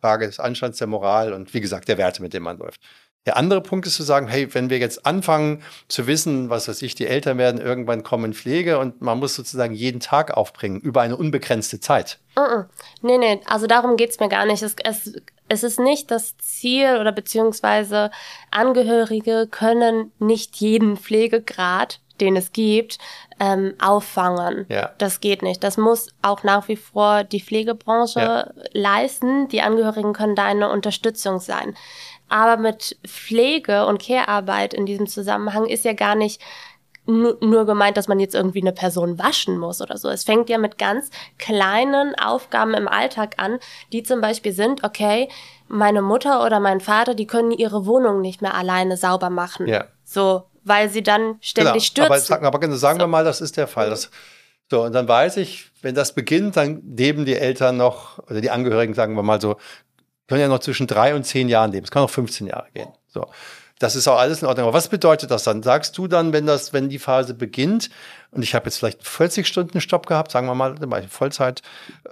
[0.00, 2.80] Frage des Anstands der Moral und wie gesagt der Werte, mit denen man läuft.
[3.26, 6.82] Der andere Punkt ist zu sagen, hey, wenn wir jetzt anfangen zu wissen, was weiß
[6.82, 10.80] ich, die Eltern werden irgendwann kommen in Pflege und man muss sozusagen jeden Tag aufbringen
[10.80, 12.18] über eine unbegrenzte Zeit.
[12.36, 12.64] Uh -uh.
[13.00, 14.62] Nee, nee, also darum geht's mir gar nicht.
[14.62, 15.14] Es, es,
[15.48, 18.10] es ist nicht das Ziel oder beziehungsweise
[18.50, 22.98] Angehörige können nicht jeden Pflegegrad, den es gibt,
[23.40, 24.66] ähm, auffangen.
[24.68, 24.92] Ja.
[24.98, 25.64] Das geht nicht.
[25.64, 28.50] Das muss auch nach wie vor die Pflegebranche ja.
[28.72, 29.48] leisten.
[29.48, 31.74] Die Angehörigen können da eine Unterstützung sein.
[32.34, 36.40] Aber mit Pflege und Care-Arbeit in diesem Zusammenhang ist ja gar nicht
[37.06, 40.08] nur gemeint, dass man jetzt irgendwie eine Person waschen muss oder so.
[40.08, 43.60] Es fängt ja mit ganz kleinen Aufgaben im Alltag an,
[43.92, 45.28] die zum Beispiel sind, okay,
[45.68, 49.68] meine Mutter oder mein Vater, die können ihre Wohnung nicht mehr alleine sauber machen.
[49.68, 49.84] Ja.
[50.02, 52.34] So, weil sie dann ständig Klar, stürzen.
[52.44, 53.04] Aber, aber sagen so.
[53.04, 53.90] wir mal, das ist der Fall.
[53.90, 54.10] Das,
[54.68, 58.50] so, und dann weiß ich, wenn das beginnt, dann leben die Eltern noch, oder die
[58.50, 59.56] Angehörigen, sagen wir mal so,
[60.28, 61.84] können ja noch zwischen drei und zehn Jahren leben.
[61.84, 62.88] Es kann auch 15 Jahre gehen.
[63.08, 63.26] So.
[63.78, 64.68] Das ist auch alles in Ordnung.
[64.68, 65.62] Aber was bedeutet das dann?
[65.62, 67.90] Sagst du dann, wenn das, wenn die Phase beginnt,
[68.34, 70.76] und ich habe jetzt vielleicht 40 Stunden Stopp gehabt, sagen wir mal,
[71.08, 71.62] Vollzeit,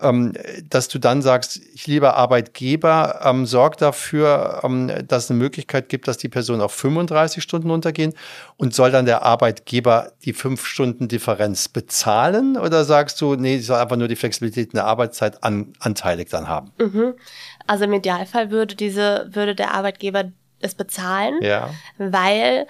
[0.00, 0.32] ähm,
[0.68, 5.88] dass du dann sagst, ich lieber Arbeitgeber, ähm, sorg dafür, ähm, dass es eine Möglichkeit
[5.88, 8.14] gibt, dass die Personen auf 35 Stunden runtergehen
[8.56, 13.66] und soll dann der Arbeitgeber die fünf Stunden Differenz bezahlen oder sagst du, nee, ich
[13.66, 16.70] soll einfach nur die Flexibilität in der Arbeitszeit an, anteilig dann haben?
[16.78, 17.14] Mhm.
[17.66, 20.24] Also im Idealfall würde diese, würde der Arbeitgeber
[20.60, 21.70] es bezahlen, Ja.
[21.98, 22.66] weil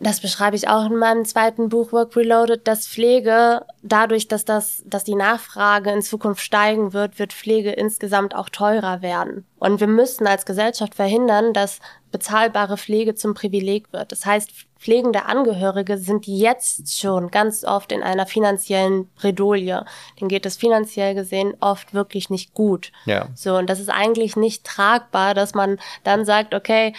[0.00, 4.82] das beschreibe ich auch in meinem zweiten Buch Work Reloaded, dass Pflege dadurch, dass das,
[4.86, 9.46] dass die Nachfrage in Zukunft steigen wird, wird Pflege insgesamt auch teurer werden.
[9.58, 11.78] Und wir müssen als Gesellschaft verhindern, dass
[12.10, 14.12] bezahlbare Pflege zum Privileg wird.
[14.12, 19.84] Das heißt, pflegende Angehörige sind jetzt schon ganz oft in einer finanziellen Bredouille.
[20.20, 22.92] Denen geht es finanziell gesehen oft wirklich nicht gut.
[23.06, 23.28] Ja.
[23.34, 26.92] So, und das ist eigentlich nicht tragbar, dass man dann sagt, okay,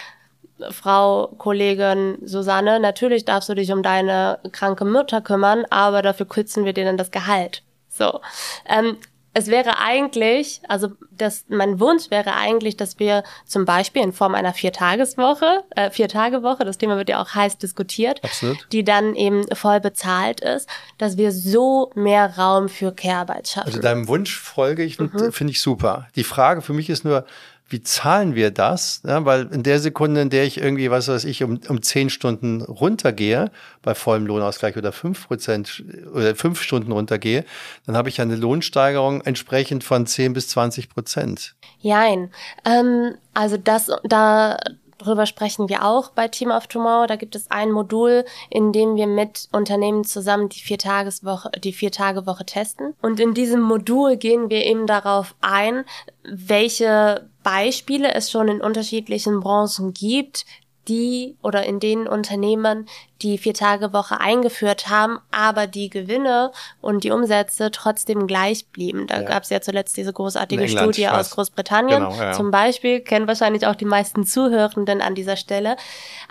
[0.70, 6.64] Frau Kollegin Susanne, natürlich darfst du dich um deine kranke Mutter kümmern, aber dafür kürzen
[6.64, 7.62] wir dir dann das Gehalt.
[7.88, 8.20] So.
[8.68, 8.96] Ähm,
[9.38, 14.34] es wäre eigentlich, also das, mein Wunsch wäre eigentlich, dass wir zum Beispiel in Form
[14.34, 18.66] einer Viertageswoche, äh, Viertagewoche, das Thema wird ja auch heiß diskutiert, Absolut.
[18.72, 23.66] die dann eben voll bezahlt ist, dass wir so mehr Raum für Care-Arbeit schaffen.
[23.66, 25.32] Also deinem Wunsch folge ich und Mhm.
[25.32, 26.08] finde ich super.
[26.16, 27.26] Die Frage für mich ist nur,
[27.68, 29.02] wie zahlen wir das?
[29.04, 32.10] Ja, weil in der Sekunde, in der ich irgendwie, was weiß ich, um, um zehn
[32.10, 33.50] Stunden runtergehe,
[33.82, 35.82] bei vollem Lohnausgleich oder fünf Prozent
[36.14, 37.44] oder fünf Stunden runtergehe,
[37.84, 41.56] dann habe ich eine Lohnsteigerung entsprechend von zehn bis zwanzig Prozent.
[41.80, 42.30] Jein.
[42.64, 44.56] Ähm, also das, da
[44.98, 47.06] darüber sprechen wir auch bei Team of Tomorrow.
[47.06, 52.44] Da gibt es ein Modul, in dem wir mit Unternehmen zusammen die Viertageswoche, die Viertagewoche
[52.44, 52.94] testen.
[53.02, 55.84] Und in diesem Modul gehen wir eben darauf ein,
[56.24, 60.44] welche Beispiele es schon in unterschiedlichen Branchen gibt,
[60.88, 62.86] die oder in denen Unternehmen
[63.22, 69.06] die Viertagewoche eingeführt haben, aber die Gewinne und die Umsätze trotzdem gleich blieben.
[69.06, 69.22] Da Ja.
[69.22, 71.30] gab es ja zuletzt diese großartige England, Studie aus.
[71.30, 72.32] Großbritannien Genau, ja.
[72.32, 75.76] zum Beispiel, kennen wahrscheinlich auch die meisten Zuhörenden an dieser Stelle.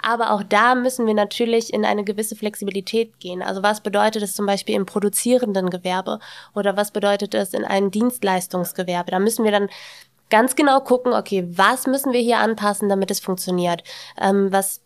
[0.04, 3.42] Aber auch da müssen wir natürlich in eine gewisse Flexibilität gehen.
[3.42, 6.20] Also was bedeutet es zum Beispiel im produzierenden Gewerbe
[6.54, 9.10] oder was bedeutet es in einem Dienstleistungsgewerbe?
[9.10, 9.70] Da müssen wir dann
[10.30, 13.84] ganz genau gucken, okay, was müssen wir hier anpassen, damit es funktioniert?
[14.20, 14.82] Ähm, was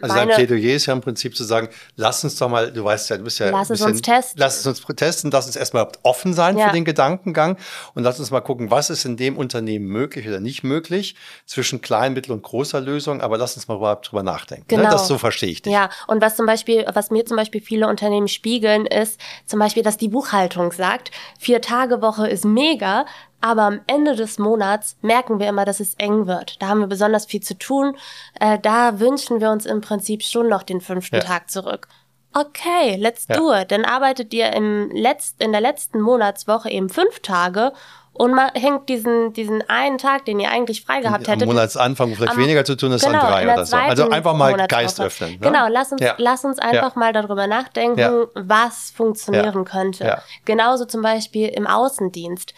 [0.00, 3.08] Also dein Plädoyer ist ja im Prinzip zu sagen, lass uns doch mal, du weißt
[3.08, 4.38] ja, du bist ja Lass es uns testen.
[4.38, 6.68] Lass es uns testen, lass uns erstmal offen sein Ja.
[6.68, 7.56] für den Gedankengang
[7.94, 11.80] und lass uns mal gucken, was ist in dem Unternehmen möglich oder nicht möglich zwischen
[11.80, 14.66] klein, mittel und großer Lösung, aber lass uns mal überhaupt drüber nachdenken.
[14.70, 14.82] Ne?
[14.82, 14.90] Genau.
[14.90, 15.72] Das so verstehe ich dich.
[15.72, 19.82] Ja, und was zum Beispiel, was mir zum Beispiel viele Unternehmen spiegeln, ist zum Beispiel,
[19.82, 23.06] dass die Buchhaltung sagt, vier Tage Woche ist mega,
[23.40, 26.60] aber am Ende des Monats merken wir immer, dass es eng wird.
[26.60, 27.96] Da haben wir besonders viel zu tun.
[28.40, 31.22] Äh, da wünschen wir uns im Prinzip schon noch den fünften Ja.
[31.22, 31.88] Tag zurück.
[32.34, 33.36] Okay, let's Ja.
[33.36, 33.70] do it.
[33.70, 37.72] Dann arbeitet ihr im letzt, in der letzten Monatswoche eben fünf Tage
[38.12, 42.10] und man hängt diesen, diesen einen Tag, den ihr eigentlich frei gehabt Am hättet, Monatsanfang,
[42.10, 43.76] wo vielleicht am- weniger zu tun ist, genau, an drei oder so.
[43.76, 44.82] Also einfach mal Monatswoche.
[44.82, 45.30] Geist öffnen.
[45.32, 45.38] Ne?
[45.38, 46.14] Genau, lass uns, Ja.
[46.18, 46.98] lass uns einfach Ja.
[47.00, 48.12] mal darüber nachdenken, Ja.
[48.34, 50.04] was funktionieren könnte.
[50.04, 50.22] Ja.
[50.44, 52.52] Genauso zum Beispiel im Außendienst.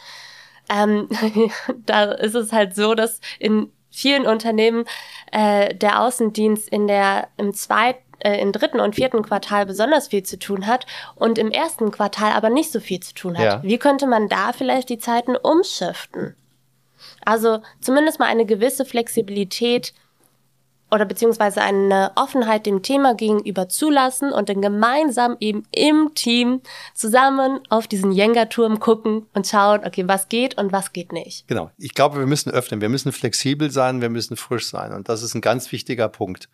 [0.69, 1.09] Ähm,
[1.87, 4.85] da ist es halt so, dass in vielen Unternehmen
[5.33, 10.23] äh, der Außendienst in der im zweiten äh, im dritten und vierten Quartal besonders viel
[10.23, 13.45] zu tun hat und im ersten Quartal aber nicht so viel zu tun hat.
[13.45, 13.63] Ja.
[13.63, 16.35] Wie könnte man da vielleicht die Zeiten umschiften?
[17.25, 19.95] Also zumindest mal eine gewisse Flexibilität
[20.91, 26.63] oder beziehungsweise eine Offenheit dem Thema gegenüber zulassen und dann gemeinsam eben im Team
[26.95, 31.47] zusammen auf diesen Jenga-Turm gucken und schauen, okay, was geht und was geht nicht.
[31.49, 31.71] Genau.
[31.77, 32.81] Ich glaube, wir müssen öffnen.
[32.81, 34.93] Wir müssen flexibel sein, wir müssen frisch sein.
[34.93, 36.49] Und das ist ein ganz wichtiger Punkt.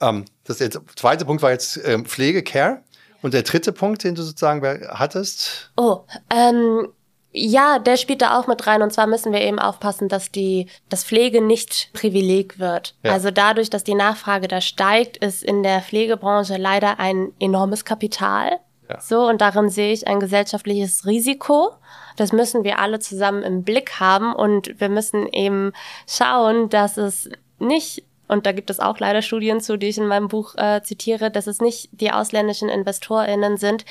[0.00, 2.82] Ähm, das der zweite Punkt war jetzt ähm, Pflege, Care.
[3.22, 6.88] Und der dritte Punkt, den du sozusagen hattest, Oh, ähm,
[7.36, 8.80] ja, der spielt da auch mit rein.
[8.80, 12.94] Und zwar müssen wir eben aufpassen, dass die, dass Pflege nicht Privileg wird.
[13.02, 13.12] Ja.
[13.12, 18.60] Also dadurch, dass die Nachfrage da steigt, ist in der Pflegebranche leider ein enormes Kapital.
[18.88, 19.00] Ja.
[19.00, 21.72] So, und darin sehe ich ein gesellschaftliches Risiko.
[22.16, 25.72] Das müssen wir alle zusammen im Blick haben und wir müssen eben
[26.06, 27.28] schauen, dass es
[27.58, 30.82] nicht und da gibt es auch leider Studien zu, die ich in meinem Buch äh,
[30.82, 33.84] zitiere, dass es nicht die ausländischen InvestorInnen sind,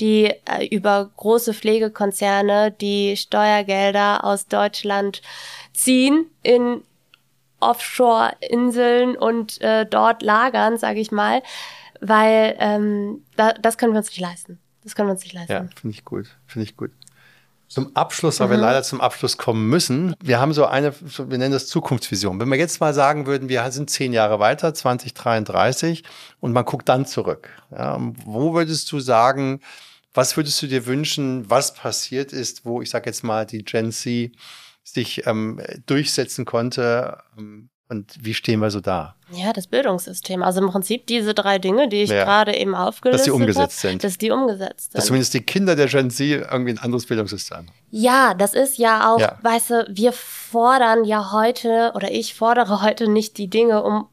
[0.00, 5.22] die äh, über große Pflegekonzerne die Steuergelder aus Deutschland
[5.72, 6.82] ziehen in
[7.60, 11.42] Offshore-Inseln und äh, dort lagern, sage ich mal,
[12.00, 14.58] weil ähm, da, das können wir uns nicht leisten.
[14.82, 15.52] Das können wir uns nicht leisten.
[15.52, 16.26] Ja, finde ich gut.
[16.46, 16.90] Finde ich gut.
[17.68, 20.14] Zum Abschluss, weil wir leider zum Abschluss kommen müssen.
[20.22, 22.38] Wir haben so eine, wir nennen das Zukunftsvision.
[22.38, 26.04] Wenn wir jetzt mal sagen würden, wir sind zehn Jahre weiter, 2033,
[26.40, 27.48] und man guckt dann zurück.
[27.70, 29.60] Ja, wo würdest du sagen,
[30.12, 33.90] was würdest du dir wünschen, was passiert ist, wo ich sage jetzt mal die Gen
[33.90, 34.30] Z
[34.84, 39.14] sich ähm, durchsetzen konnte, ähm, Und wie stehen wir so da?
[39.30, 40.42] Ja, das Bildungssystem.
[40.42, 42.24] Also im Prinzip diese drei Dinge, die ich ja.
[42.24, 43.44] gerade eben aufgelistet habe.
[43.44, 44.04] Dass die umgesetzt hab, sind.
[44.04, 44.98] Dass die umgesetzt sind.
[44.98, 47.68] Dass zumindest die Kinder der Gen Z irgendwie ein anderes Bildungssystem haben.
[47.90, 49.38] Ja, das ist ja auch, ja.
[49.42, 54.08] weißt du, wir fordern ja heute oder ich fordere heute nicht die Dinge, um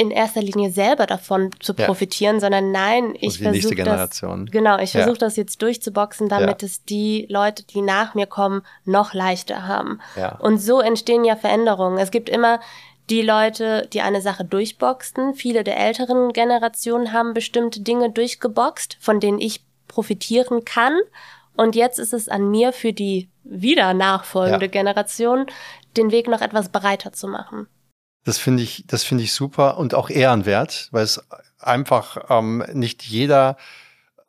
[0.00, 2.40] in erster Linie selber davon zu profitieren, ja.
[2.40, 5.18] sondern nein, ich versuche das genau, ich versuche ja.
[5.18, 6.66] das jetzt durchzuboxen, damit ja.
[6.66, 10.00] es die Leute, die nach mir kommen, noch leichter haben.
[10.38, 11.98] Und so entstehen ja Veränderungen.
[11.98, 12.60] Es gibt immer
[13.10, 15.34] die Leute, die eine Sache durchboxten.
[15.34, 20.96] Viele der älteren Generationen haben bestimmte Dinge durchgeboxt, von denen ich profitieren kann.
[21.56, 25.46] Und jetzt ist es an mir für die wieder nachfolgende Generation,
[25.96, 27.66] den Weg noch etwas breiter zu machen.
[28.24, 31.24] Das finde ich, das finde ich super und auch ehrenwert, weil es
[31.58, 33.56] einfach ähm, nicht jeder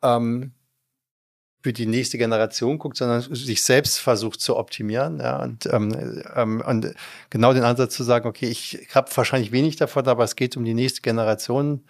[0.02, 0.54] ähm,
[1.62, 5.20] für die nächste Generation guckt, sondern sich selbst versucht zu optimieren.
[5.20, 6.94] Ja, und, ähm, ähm, und
[7.30, 10.66] genau den Ansatz zu sagen, okay, ich habe wahrscheinlich wenig davon, aber es geht um
[10.66, 11.84] die nächste Generation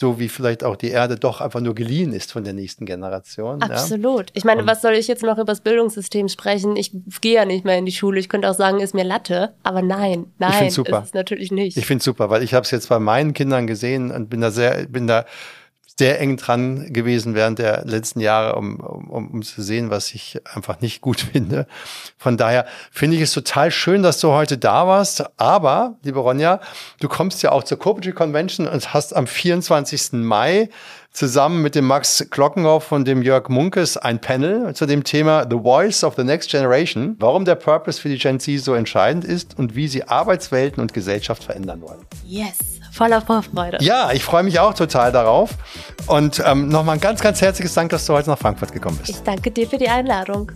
[0.00, 3.62] so wie vielleicht auch die Erde doch einfach nur geliehen ist von der nächsten Generation.
[3.62, 4.30] Absolut.
[4.30, 4.32] Ja?
[4.34, 6.76] Ich meine, was soll ich jetzt noch über das Bildungssystem sprechen?
[6.76, 8.18] Ich gehe ja nicht mehr in die Schule.
[8.18, 9.54] Ich könnte auch sagen, ist mir Latte.
[9.62, 10.98] Aber nein, nein, ich super.
[10.98, 11.76] ist es natürlich nicht.
[11.76, 14.40] Ich finde es super, weil ich habe es jetzt bei meinen Kindern gesehen und bin
[14.40, 15.26] da sehr, bin da
[15.96, 20.40] sehr eng dran gewesen während der letzten Jahre, um, um, um zu sehen, was ich
[20.52, 21.66] einfach nicht gut finde.
[22.18, 25.24] Von daher finde ich es total schön, dass du heute da warst.
[25.38, 26.60] Aber, liebe Ronja,
[27.00, 30.14] du kommst ja auch zur Corporate Convention und hast am 24.
[30.14, 30.68] Mai
[31.12, 35.58] zusammen mit dem Max Glockenhoff und dem Jörg Munkes ein Panel zu dem Thema The
[35.58, 39.56] Voice of the Next Generation, warum der Purpose für die Gen Z so entscheidend ist
[39.56, 42.04] und wie sie Arbeitswelten und Gesellschaft verändern wollen.
[42.24, 43.78] Yes voller Vorfreude.
[43.80, 45.50] Ja, ich freue mich auch total darauf.
[46.06, 49.10] Und ähm, nochmal ein ganz, ganz herzliches Dank, dass du heute nach Frankfurt gekommen bist.
[49.10, 50.52] Ich danke dir für die Einladung.